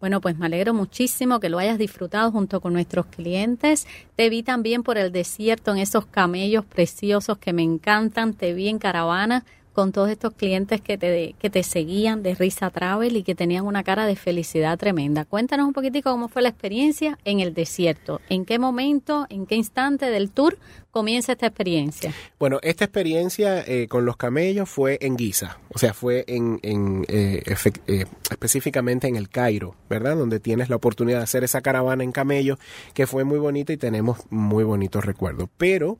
Bueno, 0.00 0.20
pues 0.20 0.36
me 0.36 0.44
alegro 0.44 0.74
muchísimo 0.74 1.40
que 1.40 1.48
lo 1.48 1.58
hayas 1.58 1.78
disfrutado 1.78 2.30
junto 2.30 2.60
con 2.60 2.74
nuestros 2.74 3.06
clientes. 3.06 3.86
Te 4.16 4.28
vi 4.28 4.42
también 4.42 4.82
por 4.82 4.98
el 4.98 5.12
desierto 5.12 5.72
en 5.72 5.78
esos 5.78 6.04
camellos 6.04 6.66
preciosos 6.66 7.38
que 7.38 7.54
me 7.54 7.62
encantan. 7.62 8.34
Te 8.34 8.52
vi 8.52 8.68
en 8.68 8.78
caravana 8.78 9.46
con 9.78 9.92
todos 9.92 10.10
estos 10.10 10.34
clientes 10.34 10.80
que 10.80 10.98
te, 10.98 11.36
que 11.38 11.50
te 11.50 11.62
seguían 11.62 12.24
de 12.24 12.34
Risa 12.34 12.68
Travel 12.68 13.16
y 13.16 13.22
que 13.22 13.36
tenían 13.36 13.64
una 13.64 13.84
cara 13.84 14.06
de 14.06 14.16
felicidad 14.16 14.76
tremenda. 14.76 15.24
Cuéntanos 15.24 15.68
un 15.68 15.72
poquitico 15.72 16.10
cómo 16.10 16.26
fue 16.26 16.42
la 16.42 16.48
experiencia 16.48 17.16
en 17.24 17.38
el 17.38 17.54
desierto. 17.54 18.20
¿En 18.28 18.44
qué 18.44 18.58
momento, 18.58 19.26
en 19.30 19.46
qué 19.46 19.54
instante 19.54 20.06
del 20.06 20.32
tour 20.32 20.58
comienza 20.90 21.32
esta 21.32 21.46
experiencia? 21.46 22.12
Bueno, 22.38 22.58
esta 22.62 22.84
experiencia 22.84 23.62
eh, 23.66 23.88
con 23.88 24.04
los 24.04 24.16
camellos 24.16 24.68
fue 24.68 24.98
en 25.00 25.16
Giza, 25.16 25.58
o 25.72 25.78
sea, 25.78 25.94
fue 25.94 26.24
en, 26.26 26.58
en 26.62 27.04
eh, 27.08 27.42
eh, 27.86 28.06
específicamente 28.30 29.06
en 29.06 29.16
el 29.16 29.28
Cairo, 29.28 29.74
¿verdad? 29.88 30.16
Donde 30.16 30.40
tienes 30.40 30.68
la 30.68 30.76
oportunidad 30.76 31.18
de 31.18 31.24
hacer 31.24 31.44
esa 31.44 31.60
caravana 31.60 32.04
en 32.04 32.12
camello, 32.12 32.58
que 32.94 33.06
fue 33.06 33.24
muy 33.24 33.38
bonita 33.38 33.72
y 33.72 33.76
tenemos 33.76 34.18
muy 34.30 34.64
bonitos 34.64 35.04
recuerdos. 35.04 35.48
Pero 35.56 35.98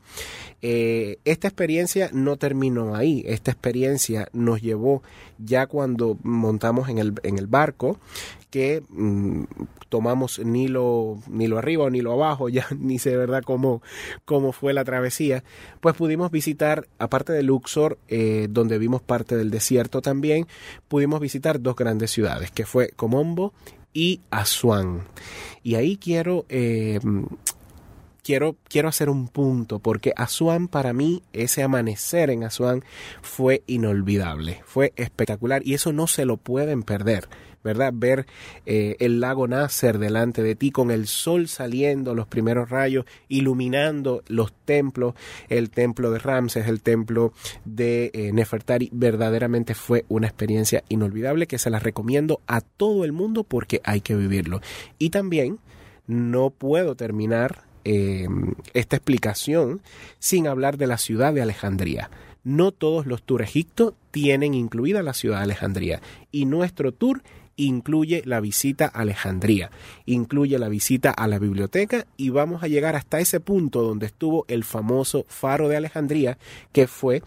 esta 0.61 1.47
experiencia 1.47 2.11
no 2.13 2.37
terminó 2.37 2.97
ahí, 2.97 3.23
esta 3.27 3.53
experiencia 3.53 4.29
nos 4.33 4.61
llevó 4.61 5.03
ya 5.39 5.67
cuando 5.67 6.19
montamos 6.25 6.89
en 6.89 6.99
el, 6.99 7.15
en 7.23 7.39
el 7.39 7.47
barco, 7.47 7.99
que 8.51 8.83
mm, 8.89 9.45
tomamos 9.89 10.39
ni 10.39 10.69
lo, 10.69 11.19
ni 11.29 11.47
lo 11.47 11.59
arriba 11.59 11.89
ni 11.91 12.01
lo 12.01 12.13
abajo, 12.13 12.49
ya 12.49 12.67
ni 12.77 12.99
sé 12.99 13.17
verdad 13.17 13.43
cómo, 13.45 13.83
cómo 14.25 14.53
fue 14.53 14.73
la 14.73 14.78
travesía, 14.85 15.45
pues 15.81 15.95
pudimos 15.95 16.31
visitar, 16.31 16.89
aparte 16.99 17.33
de 17.33 17.43
Luxor, 17.43 17.99
eh, 18.09 18.47
donde 18.51 18.79
vimos 18.79 19.03
parte 19.03 19.37
del 19.37 19.51
desierto 19.51 20.03
también, 20.03 20.47
pudimos 20.89 21.21
visitar 21.21 21.61
dos 21.61 21.77
grandes 21.77 22.11
ciudades, 22.11 22.51
que 22.51 22.67
fue 22.67 22.91
Comombo 22.91 23.53
y 23.93 24.21
Asuán. 24.31 25.03
Y 25.63 25.75
ahí 25.75 25.97
quiero 25.97 26.47
eh, 26.49 27.01
quiero, 28.29 28.57
quiero 28.69 28.91
hacer 28.91 29.09
un 29.09 29.29
punto, 29.29 29.79
porque 29.79 30.13
Asuán 30.15 30.69
para 30.69 30.93
mí, 30.93 31.23
ese 31.33 31.63
amanecer 31.63 32.29
en 32.29 32.45
Asuán 32.45 32.85
fue 33.23 33.63
inolvidable, 33.67 34.61
fue 34.67 34.93
espectacular 34.97 35.63
y 35.65 35.73
eso 35.73 35.95
no 35.95 36.07
se 36.07 36.27
lo 36.27 36.37
pueden 36.37 36.83
perder. 36.83 37.27
¿Verdad? 37.63 37.93
Ver 37.95 38.27
eh, 38.67 38.97
el 39.01 39.21
lago 39.21 39.49
Nasser 39.49 39.99
delante 39.99 40.43
de 40.43 40.55
ti 40.55 40.71
con 40.71 40.91
el 40.91 41.07
sol 41.07 41.49
saliendo, 41.49 42.15
los 42.15 42.27
primeros 42.27 42.71
rayos, 42.71 43.05
iluminando 43.29 44.23
los 44.29 44.53
templos, 44.65 45.15
el 45.49 45.71
templo 45.71 46.11
de 46.11 46.19
Ramses, 46.19 46.67
el 46.69 46.83
templo 46.83 47.33
de 47.65 48.11
eh, 48.15 48.33
Nefertari, 48.33 48.91
verdaderamente 48.93 49.75
fue 49.75 50.05
una 50.09 50.27
experiencia 50.27 50.85
inolvidable 50.89 51.47
que 51.47 51.59
se 51.59 51.71
la 51.71 51.79
recomiendo 51.79 52.41
a 52.47 52.61
todo 52.61 53.05
el 53.05 53.13
mundo 53.13 53.45
porque 53.45 53.81
hay 53.85 54.01
que 54.01 54.15
vivirlo. 54.15 54.61
Y 54.99 55.11
también 55.11 55.59
no 56.07 56.51
puedo 56.51 56.95
terminar 56.97 57.65
eh, 57.85 58.27
esta 58.75 58.97
explicación 58.97 59.81
sin 60.19 60.47
hablar 60.47 60.77
de 60.77 60.87
la 60.87 60.99
ciudad 60.99 61.33
de 61.33 61.43
Alejandría. 61.43 62.11
No 62.45 62.73
todos 62.73 63.07
los 63.07 63.23
tours 63.23 63.45
Egipto 63.45 63.95
tienen 64.11 64.55
incluida 64.55 65.03
la 65.03 65.13
ciudad 65.13 65.39
de 65.39 65.45
Alejandría 65.45 66.01
y 66.33 66.47
nuestro 66.47 66.93
tour 66.93 67.23
incluye 67.59 68.23
la 68.25 68.41
visita 68.41 68.87
a 68.87 69.01
Alejandría, 69.01 69.71
incluye 70.07 70.59
la 70.59 70.69
visita 70.69 71.11
a 71.11 71.27
la 71.27 71.39
biblioteca 71.39 72.07
y 72.17 72.31
vamos 72.31 72.63
a 72.63 72.69
llegar 72.69 72.97
hasta 72.97 73.21
ese 73.21 73.41
punto 73.41 73.83
donde 73.83 74.07
estuvo 74.07 74.47
el 74.49 74.65
famoso 74.65 75.27
faro 75.29 75.69
de 75.69 75.77
Alejandría, 75.77 76.39
que 76.73 76.87
fue 76.87 77.23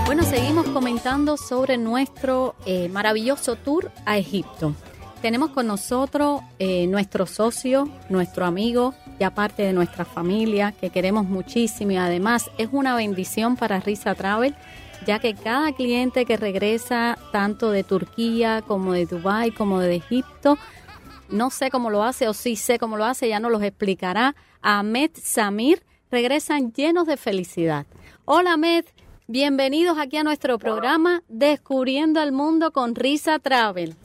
Bueno, 0.05 0.23
seguimos 0.23 0.65
comentando 0.69 1.35
sobre 1.35 1.77
nuestro 1.77 2.55
eh, 2.65 2.87
maravilloso 2.87 3.57
tour 3.57 3.91
a 4.05 4.17
Egipto. 4.17 4.73
Tenemos 5.21 5.49
con 5.49 5.67
nosotros 5.67 6.43
eh, 6.59 6.87
nuestro 6.87 7.25
socio, 7.25 7.89
nuestro 8.07 8.45
amigo, 8.45 8.93
ya 9.19 9.31
parte 9.31 9.63
de 9.63 9.73
nuestra 9.73 10.05
familia, 10.05 10.71
que 10.71 10.89
queremos 10.89 11.25
muchísimo 11.25 11.91
y 11.91 11.97
además 11.97 12.49
es 12.57 12.69
una 12.71 12.95
bendición 12.95 13.57
para 13.57 13.81
Risa 13.81 14.15
Travel, 14.15 14.55
ya 15.05 15.19
que 15.19 15.35
cada 15.35 15.73
cliente 15.73 16.23
que 16.25 16.37
regresa, 16.37 17.17
tanto 17.33 17.71
de 17.71 17.83
Turquía 17.83 18.61
como 18.65 18.93
de 18.93 19.05
Dubái 19.05 19.51
como 19.51 19.79
de 19.79 19.95
Egipto, 19.95 20.57
no 21.35 21.49
sé 21.49 21.69
cómo 21.69 21.89
lo 21.89 22.03
hace 22.03 22.27
o 22.27 22.33
sí 22.33 22.55
sé 22.55 22.79
cómo 22.79 22.97
lo 22.97 23.05
hace, 23.05 23.27
ya 23.27 23.39
nos 23.39 23.51
los 23.51 23.61
explicará. 23.61 24.35
Ahmed 24.61 25.11
Samir 25.15 25.85
regresan 26.09 26.71
llenos 26.71 27.07
de 27.07 27.17
felicidad. 27.17 27.85
Hola 28.23 28.53
Ahmed, 28.53 28.85
bienvenidos 29.27 29.97
aquí 29.99 30.17
a 30.17 30.23
nuestro 30.23 30.57
programa 30.57 31.23
Descubriendo 31.27 32.21
el 32.23 32.31
Mundo 32.31 32.71
con 32.71 32.95
Risa 32.95 33.37
Travel. 33.39 33.95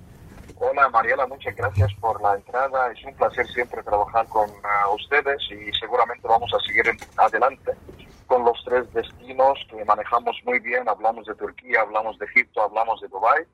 Hola 0.57 0.91
Mariela, 0.91 1.27
muchas 1.27 1.55
gracias 1.55 1.91
por 2.01 2.21
la 2.21 2.35
entrada. 2.35 2.93
Es 2.93 3.03
un 3.05 3.15
placer 3.15 3.47
siempre 3.47 3.83
trabajar 3.83 4.27
con 4.27 4.51
uh, 4.51 4.95
ustedes 4.95 5.41
y 5.51 5.73
seguramente 5.79 6.27
vamos 6.29 6.53
a 6.53 6.61
seguir 6.67 6.85
adelante 7.17 7.73
con 8.27 8.45
los 8.45 8.63
tres 8.65 8.93
destinos 8.93 9.59
que 9.71 9.85
manejamos 9.85 10.37
muy 10.45 10.59
bien. 10.59 10.89
Hablamos 10.89 11.27
de 11.27 11.35
Turquía, 11.35 11.81
hablamos 11.81 12.19
de 12.19 12.27
Egipto, 12.27 12.63
hablamos 12.63 13.01
de 13.01 13.09
Dubái 13.09 13.45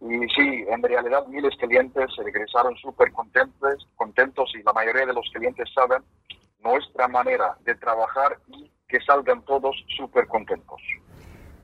y 0.00 0.28
sí, 0.28 0.64
en 0.68 0.82
realidad 0.82 1.26
miles 1.28 1.56
de 1.60 1.66
clientes 1.66 2.10
regresaron 2.16 2.76
súper 2.76 3.12
contentos, 3.12 3.88
contentos 3.96 4.52
y 4.54 4.62
la 4.62 4.72
mayoría 4.72 5.06
de 5.06 5.14
los 5.14 5.28
clientes 5.32 5.68
saben 5.74 6.02
nuestra 6.62 7.08
manera 7.08 7.56
de 7.64 7.74
trabajar 7.74 8.38
y 8.48 8.70
que 8.88 9.00
salgan 9.00 9.42
todos 9.44 9.76
súper 9.96 10.26
contentos. 10.26 10.80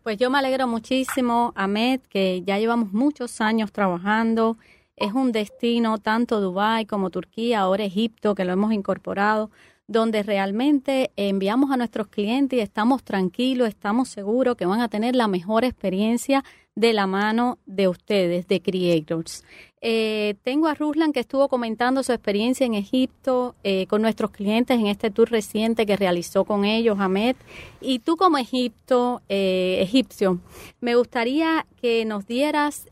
Pues 0.02 0.16
yo 0.16 0.30
me 0.30 0.38
alegro 0.38 0.66
muchísimo, 0.66 1.52
Ahmed, 1.56 2.00
que 2.08 2.42
ya 2.42 2.58
llevamos 2.58 2.92
muchos 2.92 3.40
años 3.40 3.72
trabajando. 3.72 4.56
Es 4.96 5.12
un 5.12 5.32
destino, 5.32 5.98
tanto 5.98 6.40
Dubái 6.40 6.86
como 6.86 7.10
Turquía, 7.10 7.60
ahora 7.60 7.84
Egipto, 7.84 8.34
que 8.34 8.44
lo 8.44 8.52
hemos 8.52 8.72
incorporado, 8.72 9.50
donde 9.86 10.22
realmente 10.22 11.10
enviamos 11.16 11.70
a 11.70 11.76
nuestros 11.76 12.06
clientes 12.08 12.58
y 12.58 12.62
estamos 12.62 13.02
tranquilos, 13.02 13.68
estamos 13.68 14.08
seguros 14.08 14.56
que 14.56 14.64
van 14.64 14.80
a 14.80 14.88
tener 14.88 15.16
la 15.16 15.28
mejor 15.28 15.64
experiencia 15.64 16.44
de 16.80 16.94
la 16.94 17.06
mano 17.06 17.58
de 17.66 17.88
ustedes, 17.88 18.48
de 18.48 18.62
Creators. 18.62 19.44
Eh, 19.82 20.34
tengo 20.42 20.66
a 20.66 20.74
Ruslan 20.74 21.12
que 21.12 21.20
estuvo 21.20 21.46
comentando 21.50 22.02
su 22.02 22.12
experiencia 22.12 22.64
en 22.64 22.72
Egipto 22.72 23.54
eh, 23.64 23.86
con 23.86 24.00
nuestros 24.00 24.30
clientes 24.30 24.78
en 24.78 24.86
este 24.86 25.10
tour 25.10 25.30
reciente 25.30 25.84
que 25.84 25.98
realizó 25.98 26.46
con 26.46 26.64
ellos, 26.64 26.98
Ahmed. 26.98 27.36
Y 27.82 27.98
tú 27.98 28.16
como 28.16 28.38
Egipto, 28.38 29.20
eh, 29.28 29.78
egipcio, 29.82 30.38
me 30.80 30.94
gustaría 30.94 31.66
que 31.82 32.06
nos 32.06 32.26
dieras 32.26 32.86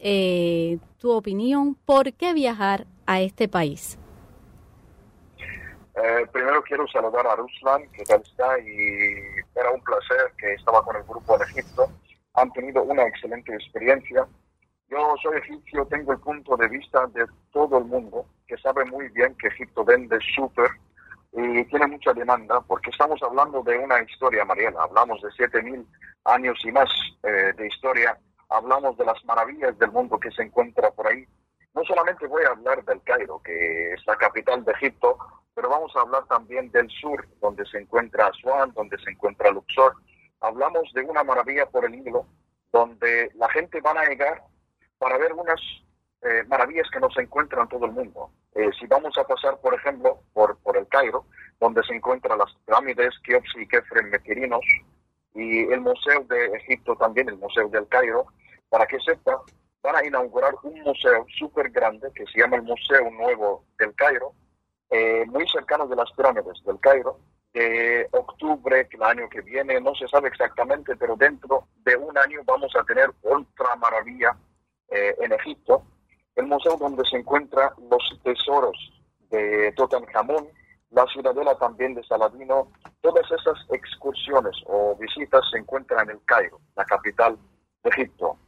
tu 0.99 1.11
opinión, 1.11 1.75
¿por 1.87 2.13
qué 2.13 2.35
viajar 2.35 2.87
a 3.07 3.21
este 3.23 3.49
país? 3.49 3.99
primero 6.33 6.63
quiero 6.63 6.87
saludar 6.87 7.27
a 7.27 7.35
Ruslan, 7.35 7.83
que 7.91 8.05
tal 8.05 8.23
está, 8.23 8.57
y 8.61 8.71
era 9.57 9.73
un 9.73 9.83
placer 9.83 10.33
que 10.39 10.55
estaba 10.55 10.81
con 10.85 10.95
el 10.95 11.03
grupo 11.03 11.35
en 11.35 11.43
Egipto 11.43 11.91
han 12.41 12.53
tenido 12.53 12.83
una 12.83 13.05
excelente 13.05 13.55
experiencia. 13.55 14.27
Yo 14.89 15.15
soy 15.23 15.39
egipcio, 15.39 15.87
tengo 15.87 16.13
el 16.13 16.21
punto 16.21 16.57
de 16.57 16.69
vista 16.69 17.07
de 17.09 17.27
todo 17.53 17.79
el 17.79 17.85
mundo, 17.85 18.27
que 18.47 18.57
sabe 18.59 18.85
muy 18.87 19.09
bien 19.11 19.35
que 19.37 19.49
Egipto 19.49 19.85
vende 19.85 20.19
súper 20.35 20.71
y 21.33 21.65
tiene 21.67 21.87
mucha 21.87 22.15
demanda, 22.15 22.61
porque 22.63 22.91
estamos 22.91 23.23
hablando 23.23 23.63
de 23.63 23.77
una 23.79 24.01
historia, 24.03 24.45
Mariela, 24.47 24.83
hablamos 24.83 25.21
de 25.21 25.29
7.000 25.29 25.85
años 26.25 26.59
y 26.65 26.73
más 26.73 26.91
eh, 27.23 27.53
de 27.57 27.67
historia, 27.67 28.19
hablamos 28.49 28.97
de 28.97 29.05
las 29.05 29.23
maravillas 29.27 29.79
del 29.79 29.93
mundo 29.93 30.19
que 30.19 30.31
se 30.31 30.43
encuentra 30.43 30.91
por 30.91 31.07
ahí. 31.07 31.27
No 31.75 31.85
solamente 31.85 32.27
voy 32.27 32.45
a 32.45 32.53
hablar 32.53 32.83
del 32.85 33.03
Cairo, 33.03 33.43
que 33.43 33.93
es 33.93 34.07
la 34.07 34.17
capital 34.17 34.65
de 34.65 34.73
Egipto, 34.73 35.19
pero 35.55 35.69
vamos 35.69 35.95
a 35.97 36.01
hablar 36.01 36.25
también 36.27 36.71
del 36.71 36.89
sur, 36.89 37.29
donde 37.43 37.67
se 37.67 37.79
encuentra 37.79 38.29
Asuán, 38.29 38.73
donde 38.73 38.97
se 38.99 39.11
encuentra 39.11 39.51
Luxor, 39.51 39.95
hablamos 40.41 40.93
de 40.93 41.03
una 41.03 41.25
maravilla 41.25 41.67
por 41.67 41.85
el 41.85 41.93
Nilo, 41.93 42.27
donde 42.73 43.31
la 43.35 43.49
gente 43.51 43.81
va 43.81 43.93
a 43.93 44.09
llegar 44.09 44.43
para 44.99 45.19
ver 45.19 45.33
unas 45.33 45.61
eh, 46.23 46.45
maravillas 46.49 46.89
que 46.91 47.01
no 47.01 47.11
se 47.11 47.23
encuentran 47.23 47.63
en 47.63 47.69
todo 47.69 47.87
el 47.87 47.93
mundo. 47.93 48.31
Eh, 48.55 48.71
si 48.79 48.87
vamos 48.87 49.17
a 49.17 49.25
pasar, 49.25 49.59
por 49.61 49.75
ejemplo, 49.75 50.21
por, 50.33 50.59
por 50.59 50.77
el 50.77 50.87
Cairo, 50.89 51.27
donde 51.61 51.83
se 51.85 51.95
encuentran 51.95 52.39
las 52.39 52.53
pirámides 52.67 53.15
Keops 53.25 53.55
y 53.57 53.67
Kefren 53.67 54.11
Mequirinos, 54.11 54.65
y 55.35 55.61
el 55.73 55.81
Museo 55.81 56.25
de 56.25 56.47
Egipto 56.57 56.97
también, 56.97 57.29
el 57.29 57.39
Museo 57.39 57.69
del 57.69 57.87
Cairo, 57.89 58.27
para 58.69 58.87
que 58.87 58.99
sepa, 59.01 59.41
van 59.83 59.97
a 59.97 60.05
inaugurar 60.05 60.55
un 60.63 60.81
museo 60.81 61.25
súper 61.39 61.71
grande 61.71 62.11
que 62.15 62.27
se 62.27 62.41
llama 62.41 62.57
el 62.57 62.63
Museo 62.63 63.11
Nuevo 63.11 63.65
del 63.79 63.95
Cairo, 63.95 64.33
eh, 64.91 65.25
muy 65.27 65.47
cercano 65.49 65.87
de 65.87 65.97
las 65.97 66.11
pirámides 66.13 66.63
del 66.65 66.81
Cairo, 66.81 67.19
octubre, 68.13 68.89
el 68.91 69.03
año 69.03 69.29
que 69.29 69.41
viene, 69.41 69.81
no 69.81 69.95
se 69.95 70.07
sabe 70.09 70.29
exactamente, 70.29 70.97
pero 70.97 71.17
dentro 71.17 71.69
de 71.85 71.97
un 71.97 72.17
año 72.17 72.41
vamos 72.45 72.75
a 72.77 72.85
tener 72.85 73.11
otra 73.23 73.75
maravilla 73.77 74.37
eh, 74.91 75.15
en 75.21 75.33
Egipto, 75.33 75.83
el 76.37 76.47
museo 76.47 76.77
donde 76.77 77.05
se 77.05 77.17
encuentran 77.17 77.71
los 77.91 78.03
tesoros 78.23 78.77
de 79.31 79.73
Tutankamón, 79.77 80.49
la 80.91 81.05
ciudadela 81.07 81.59
también 81.59 81.95
de 81.95 82.05
Saladino, 82.05 82.71
todas 83.01 83.25
esas 83.31 83.59
excursiones 83.71 84.57
o 84.67 84.97
visitas 84.97 85.43
se 85.51 85.59
encuentran 85.59 86.09
en 86.09 86.17
el 86.17 86.25
Cairo, 86.25 86.61
la 86.77 86.85
capital 86.85 87.37
de 87.83 87.91
Egipto. 87.91 88.39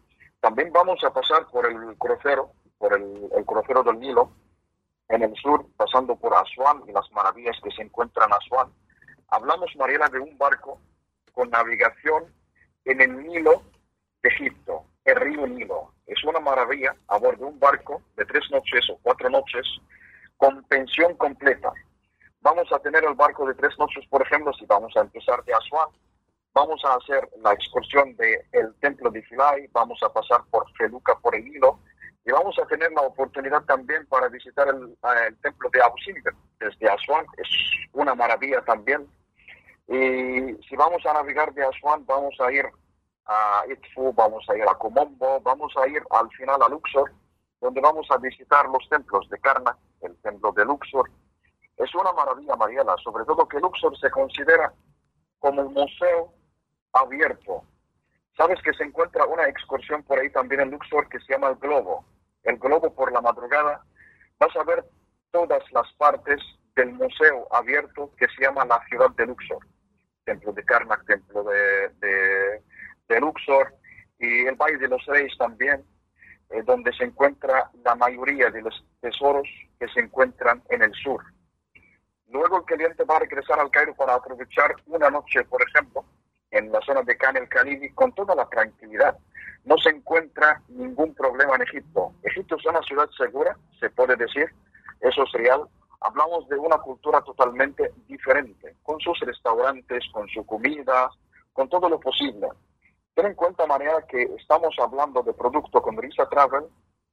También 0.40 0.72
vamos 0.72 1.02
a 1.04 1.12
pasar 1.12 1.46
por 1.50 1.66
el 1.66 1.96
crucero, 1.98 2.52
por 2.78 2.94
el, 2.94 3.28
el 3.36 3.44
crucero 3.44 3.82
del 3.82 3.98
Nilo, 3.98 4.30
en 5.08 5.22
el 5.22 5.34
sur, 5.36 5.66
pasando 5.76 6.16
por 6.16 6.32
Asuán 6.34 6.82
y 6.86 6.92
las 6.92 7.10
maravillas 7.12 7.56
que 7.62 7.70
se 7.72 7.82
encuentran 7.82 8.30
en 8.30 8.36
Asuán 8.36 8.72
Hablamos, 9.30 9.74
Mariela, 9.76 10.08
de 10.08 10.18
un 10.18 10.36
barco 10.36 10.80
con 11.32 11.50
navegación 11.50 12.24
en 12.84 13.00
el 13.00 13.22
Nilo 13.22 13.62
de 14.22 14.28
Egipto, 14.28 14.84
el 15.04 15.16
río 15.16 15.46
Nilo. 15.46 15.94
Es 16.06 16.24
una 16.24 16.40
maravilla 16.40 16.96
a 17.06 17.16
bordo 17.18 17.44
de 17.44 17.52
un 17.52 17.60
barco 17.60 18.02
de 18.16 18.24
tres 18.24 18.50
noches 18.50 18.90
o 18.90 18.98
cuatro 19.02 19.30
noches 19.30 19.64
con 20.36 20.64
pensión 20.64 21.14
completa. 21.16 21.72
Vamos 22.40 22.72
a 22.72 22.80
tener 22.80 23.04
el 23.04 23.14
barco 23.14 23.46
de 23.46 23.54
tres 23.54 23.78
noches, 23.78 24.04
por 24.08 24.20
ejemplo, 24.22 24.52
si 24.54 24.66
vamos 24.66 24.96
a 24.96 25.00
empezar 25.02 25.44
de 25.44 25.54
Asuán. 25.54 25.88
Vamos 26.52 26.84
a 26.84 26.94
hacer 26.94 27.28
la 27.40 27.52
excursión 27.52 28.16
del 28.16 28.40
el 28.50 28.74
templo 28.80 29.10
de 29.10 29.22
Filay, 29.22 29.68
vamos 29.70 30.02
a 30.02 30.12
pasar 30.12 30.42
por 30.50 30.68
Feluca, 30.72 31.16
por 31.20 31.36
el 31.36 31.46
Hilo, 31.46 31.78
y 32.24 32.32
vamos 32.32 32.58
a 32.58 32.66
tener 32.66 32.90
la 32.90 33.02
oportunidad 33.02 33.62
también 33.62 34.04
para 34.06 34.28
visitar 34.28 34.66
el, 34.66 34.96
el 35.26 35.36
templo 35.36 35.70
de 35.72 35.80
Abu 35.80 35.96
Simbel 35.98 36.34
desde 36.58 36.88
Asuán. 36.88 37.24
Es 37.36 37.48
una 37.92 38.16
maravilla 38.16 38.60
también. 38.62 39.06
Y 39.90 40.54
si 40.68 40.76
vamos 40.76 41.04
a 41.04 41.12
navegar 41.12 41.52
de 41.52 41.64
Asuán, 41.64 42.06
vamos 42.06 42.36
a 42.38 42.52
ir 42.52 42.64
a 43.26 43.64
Itfu, 43.68 44.12
vamos 44.12 44.48
a 44.48 44.56
ir 44.56 44.62
a 44.62 44.74
Comombo, 44.76 45.40
vamos 45.40 45.76
a 45.76 45.88
ir 45.88 46.00
al 46.10 46.30
final 46.30 46.62
a 46.62 46.68
Luxor, 46.68 47.10
donde 47.60 47.80
vamos 47.80 48.06
a 48.10 48.18
visitar 48.18 48.66
los 48.68 48.88
templos 48.88 49.28
de 49.28 49.38
Karnak, 49.40 49.76
el 50.02 50.16
templo 50.18 50.52
de 50.52 50.64
Luxor. 50.64 51.10
Es 51.76 51.92
una 51.96 52.12
maravilla, 52.12 52.54
Mariela, 52.54 52.94
sobre 53.02 53.24
todo 53.24 53.48
que 53.48 53.58
Luxor 53.58 53.98
se 53.98 54.10
considera 54.12 54.72
como 55.40 55.62
un 55.62 55.74
museo 55.74 56.32
abierto. 56.92 57.64
Sabes 58.36 58.62
que 58.62 58.72
se 58.74 58.84
encuentra 58.84 59.26
una 59.26 59.48
excursión 59.48 60.04
por 60.04 60.20
ahí 60.20 60.30
también 60.30 60.60
en 60.60 60.70
Luxor 60.70 61.08
que 61.08 61.18
se 61.18 61.32
llama 61.32 61.48
el 61.48 61.56
Globo. 61.56 62.04
El 62.44 62.58
Globo 62.58 62.94
por 62.94 63.10
la 63.10 63.20
madrugada. 63.20 63.84
Vas 64.38 64.54
a 64.54 64.62
ver 64.62 64.84
todas 65.32 65.64
las 65.72 65.92
partes 65.94 66.40
del 66.76 66.92
museo 66.92 67.48
abierto 67.50 68.12
que 68.16 68.28
se 68.28 68.44
llama 68.44 68.64
la 68.64 68.80
ciudad 68.86 69.10
de 69.16 69.26
Luxor. 69.26 69.66
Templo 70.30 70.52
de 70.52 70.62
Karnak, 70.62 71.04
templo 71.06 71.42
de, 71.42 72.62
Luxor 73.20 73.74
y 74.20 74.46
el 74.46 74.54
Valle 74.54 74.78
de 74.78 74.86
los 74.86 75.04
Reyes 75.06 75.36
también, 75.36 75.84
eh, 76.50 76.62
donde 76.64 76.92
se 76.92 77.02
encuentra 77.02 77.68
la 77.84 77.96
mayoría 77.96 78.48
de 78.48 78.62
los 78.62 78.86
tesoros 79.00 79.48
que 79.80 79.88
se 79.88 79.98
encuentran 79.98 80.62
en 80.68 80.82
el 80.82 80.94
sur. 80.94 81.20
Luego 82.28 82.58
el 82.58 82.64
cliente 82.64 83.02
va 83.02 83.16
a 83.16 83.18
regresar 83.26 83.58
al 83.58 83.72
Cairo 83.72 83.92
para 83.96 84.14
aprovechar 84.14 84.76
una 84.86 85.10
noche, 85.10 85.42
por 85.46 85.60
ejemplo, 85.68 86.04
en 86.52 86.70
la 86.70 86.80
zona 86.82 87.02
de 87.02 87.16
Khan 87.16 87.36
el 87.36 87.48
Khalili 87.48 87.90
con 87.90 88.14
toda 88.14 88.36
la 88.36 88.48
tranquilidad. 88.48 89.18
No 89.64 89.78
se 89.78 89.90
encuentra 89.90 90.62
ningún 90.68 91.12
problema 91.12 91.56
en 91.56 91.62
Egipto. 91.62 92.14
Egipto 92.22 92.54
es 92.54 92.66
una 92.66 92.82
ciudad 92.82 93.10
segura, 93.18 93.56
se 93.80 93.90
puede 93.90 94.14
decir, 94.14 94.48
eso 95.00 95.24
es 95.24 95.32
real. 95.32 95.68
Hablamos 96.00 96.48
de 96.48 96.56
una 96.56 96.78
cultura 96.78 97.20
totalmente 97.20 97.92
diferente, 98.08 98.76
con 98.82 98.98
sus 99.00 99.18
restaurantes, 99.20 100.04
con 100.12 100.28
su 100.28 100.44
comida, 100.46 101.10
con 101.52 101.68
todo 101.68 101.88
lo 101.88 102.00
posible. 102.00 102.48
Ten 103.14 103.26
en 103.26 103.34
cuenta, 103.34 103.66
María, 103.66 104.04
que 104.08 104.22
estamos 104.38 104.74
hablando 104.78 105.22
de 105.22 105.34
producto 105.34 105.82
con 105.82 105.96
Risa 105.96 106.28
Travel, 106.28 106.64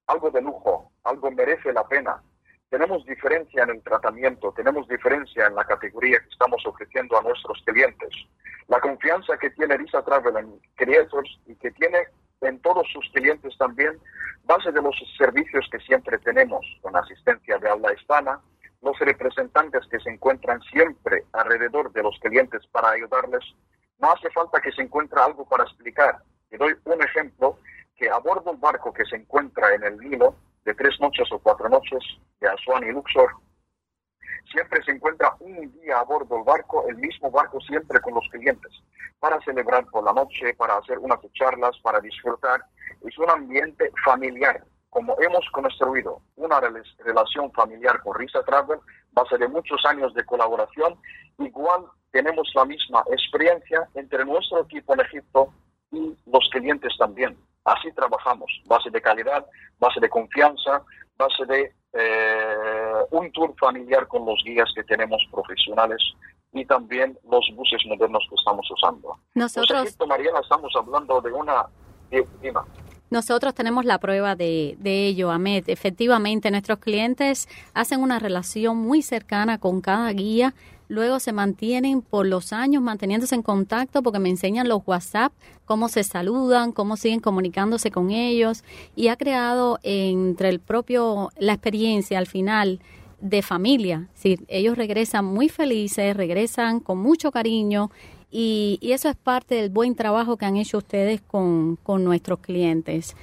algo 0.07 0.31
de 0.31 0.41
lujo, 0.41 0.91
algo 1.03 1.29
merece 1.31 1.73
la 1.73 1.85
pena. 1.87 2.21
Tenemos 2.69 3.05
diferencia 3.05 3.63
en 3.63 3.71
el 3.71 3.83
tratamiento, 3.83 4.53
tenemos 4.53 4.87
diferencia 4.87 5.47
en 5.47 5.55
la 5.55 5.65
categoría 5.65 6.19
que 6.19 6.29
estamos 6.29 6.65
ofreciendo 6.65 7.17
a 7.17 7.21
nuestros 7.23 7.61
clientes. 7.65 8.09
La 8.67 8.79
confianza 8.79 9.37
que 9.37 9.49
tiene 9.51 9.77
Risa 9.77 10.01
Travel 10.03 10.37
en 10.37 10.61
Creators 10.75 11.39
y 11.45 11.55
que 11.55 11.71
tiene 11.71 12.07
en 12.41 12.59
todos 12.61 12.87
sus 12.91 13.09
clientes 13.11 13.57
también, 13.57 13.99
base 14.43 14.71
de 14.71 14.81
los 14.81 14.95
servicios 15.17 15.67
que 15.71 15.79
siempre 15.79 16.17
tenemos, 16.19 16.65
con 16.81 16.95
asistencia 16.95 17.57
de 17.57 17.69
habla 17.69 17.93
hispana, 17.93 18.39
los 18.81 18.97
representantes 18.99 19.85
que 19.87 19.99
se 19.99 20.09
encuentran 20.09 20.61
siempre 20.63 21.25
alrededor 21.33 21.91
de 21.91 22.03
los 22.03 22.17
clientes 22.19 22.65
para 22.67 22.91
ayudarles 22.91 23.43
no 23.99 24.11
hace 24.11 24.29
falta 24.29 24.61
que 24.61 24.71
se 24.71 24.83
encuentre 24.83 25.19
algo 25.19 25.47
para 25.47 25.63
explicar. 25.63 26.21
Te 26.49 26.57
doy 26.57 26.75
un 26.85 27.01
ejemplo, 27.01 27.57
que 27.95 28.09
a 28.09 28.17
bordo 28.19 28.51
del 28.51 28.59
barco 28.59 28.93
que 28.93 29.05
se 29.05 29.15
encuentra 29.15 29.73
en 29.73 29.83
el 29.83 29.97
Nilo, 29.97 30.35
de 30.65 30.73
tres 30.75 30.99
noches 30.99 31.27
o 31.31 31.39
cuatro 31.39 31.67
noches, 31.67 32.03
de 32.39 32.47
Asuán 32.47 32.83
y 32.83 32.91
Luxor, 32.91 33.31
siempre 34.51 34.83
se 34.83 34.91
encuentra 34.91 35.35
un 35.39 35.71
día 35.81 35.99
a 35.99 36.03
bordo 36.03 36.35
del 36.35 36.43
barco, 36.43 36.87
el 36.87 36.97
mismo 36.97 37.31
barco 37.31 37.59
siempre 37.61 37.99
con 38.01 38.13
los 38.13 38.27
clientes, 38.29 38.71
para 39.19 39.41
celebrar 39.41 39.85
por 39.87 40.03
la 40.03 40.13
noche, 40.13 40.53
para 40.53 40.77
hacer 40.77 40.99
unas 40.99 41.19
charlas, 41.33 41.77
para 41.81 41.99
disfrutar. 41.99 42.63
Es 43.01 43.17
un 43.17 43.29
ambiente 43.29 43.91
familiar, 44.05 44.63
como 44.97 45.15
hemos 45.21 45.47
construido 45.51 46.21
una 46.37 46.59
relación 46.59 47.51
familiar 47.51 48.01
con 48.01 48.17
Risa 48.17 48.41
Travel, 48.41 48.79
base 49.11 49.37
de 49.37 49.47
muchos 49.47 49.85
años 49.85 50.11
de 50.15 50.25
colaboración, 50.25 50.95
igual 51.37 51.83
tenemos 52.09 52.51
la 52.55 52.65
misma 52.65 53.03
experiencia 53.11 53.87
entre 53.93 54.25
nuestro 54.25 54.63
equipo 54.63 54.95
en 54.95 55.01
Egipto 55.01 55.53
y 55.91 56.15
los 56.25 56.49
clientes 56.49 56.97
también. 56.97 57.37
Así 57.63 57.91
trabajamos, 57.91 58.49
base 58.65 58.89
de 58.89 58.99
calidad, 58.99 59.45
base 59.77 59.99
de 59.99 60.09
confianza, 60.09 60.81
base 61.15 61.45
de 61.45 61.71
eh, 61.93 63.05
un 63.11 63.31
tour 63.33 63.53
familiar 63.59 64.07
con 64.07 64.25
los 64.25 64.41
guías 64.43 64.71
que 64.73 64.83
tenemos 64.83 65.21
profesionales 65.31 66.01
y 66.53 66.65
también 66.65 67.19
los 67.29 67.45
buses 67.53 67.85
modernos 67.85 68.25
que 68.27 68.35
estamos 68.35 68.67
usando. 68.71 69.15
Nosotros, 69.35 69.83
Egipto, 69.83 70.07
Mariana, 70.07 70.39
estamos 70.39 70.73
hablando 70.75 71.21
de 71.21 71.31
una... 71.31 71.67
Dima. 72.41 72.65
Nosotros 73.09 73.53
tenemos 73.53 73.85
la 73.85 73.99
prueba 73.99 74.35
de, 74.35 74.77
de, 74.79 75.07
ello, 75.07 75.31
Ahmed. 75.31 75.63
Efectivamente, 75.67 76.51
nuestros 76.51 76.79
clientes 76.79 77.47
hacen 77.73 78.01
una 78.01 78.19
relación 78.19 78.77
muy 78.77 79.01
cercana 79.01 79.57
con 79.57 79.81
cada 79.81 80.11
guía. 80.11 80.53
Luego 80.89 81.19
se 81.19 81.33
mantienen 81.33 82.01
por 82.01 82.25
los 82.25 82.53
años 82.53 82.81
manteniéndose 82.81 83.35
en 83.35 83.41
contacto 83.41 84.01
porque 84.01 84.19
me 84.19 84.29
enseñan 84.29 84.69
los 84.69 84.81
WhatsApp, 84.85 85.33
cómo 85.65 85.89
se 85.89 86.03
saludan, 86.03 86.71
cómo 86.71 86.95
siguen 86.95 87.19
comunicándose 87.19 87.91
con 87.91 88.11
ellos 88.11 88.63
y 88.95 89.09
ha 89.09 89.17
creado 89.17 89.79
entre 89.83 90.49
el 90.49 90.59
propio, 90.59 91.29
la 91.37 91.53
experiencia 91.53 92.17
al 92.17 92.27
final 92.27 92.79
de 93.19 93.41
familia. 93.41 94.07
Sí, 94.13 94.39
ellos 94.47 94.77
regresan 94.77 95.25
muy 95.25 95.49
felices, 95.49 96.15
regresan 96.15 96.79
con 96.79 96.99
mucho 96.99 97.31
cariño 97.31 97.91
y, 98.31 98.77
y, 98.81 98.91
eso 98.91 99.09
es 99.09 99.15
parte 99.15 99.55
del 99.55 99.69
buen 99.69 99.95
trabajo 99.95 100.37
que 100.37 100.45
han 100.45 100.57
hecho 100.57 100.79
ustedes 100.79 101.21
con, 101.21 101.77
con 101.77 102.03
nuestros 102.03 102.39
clientes. 102.39 103.15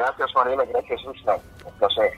Gracias, 0.00 0.34
Mariela. 0.34 0.64
Gracias, 0.64 1.00
Susana. 1.02 1.38
Un 1.66 1.72
placer. 1.74 2.12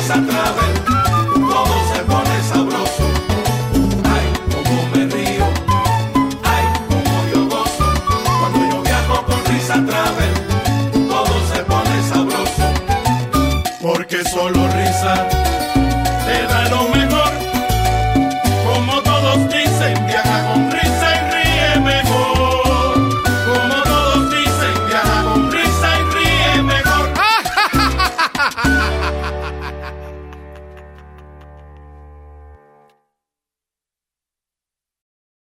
viajo 0.07 0.36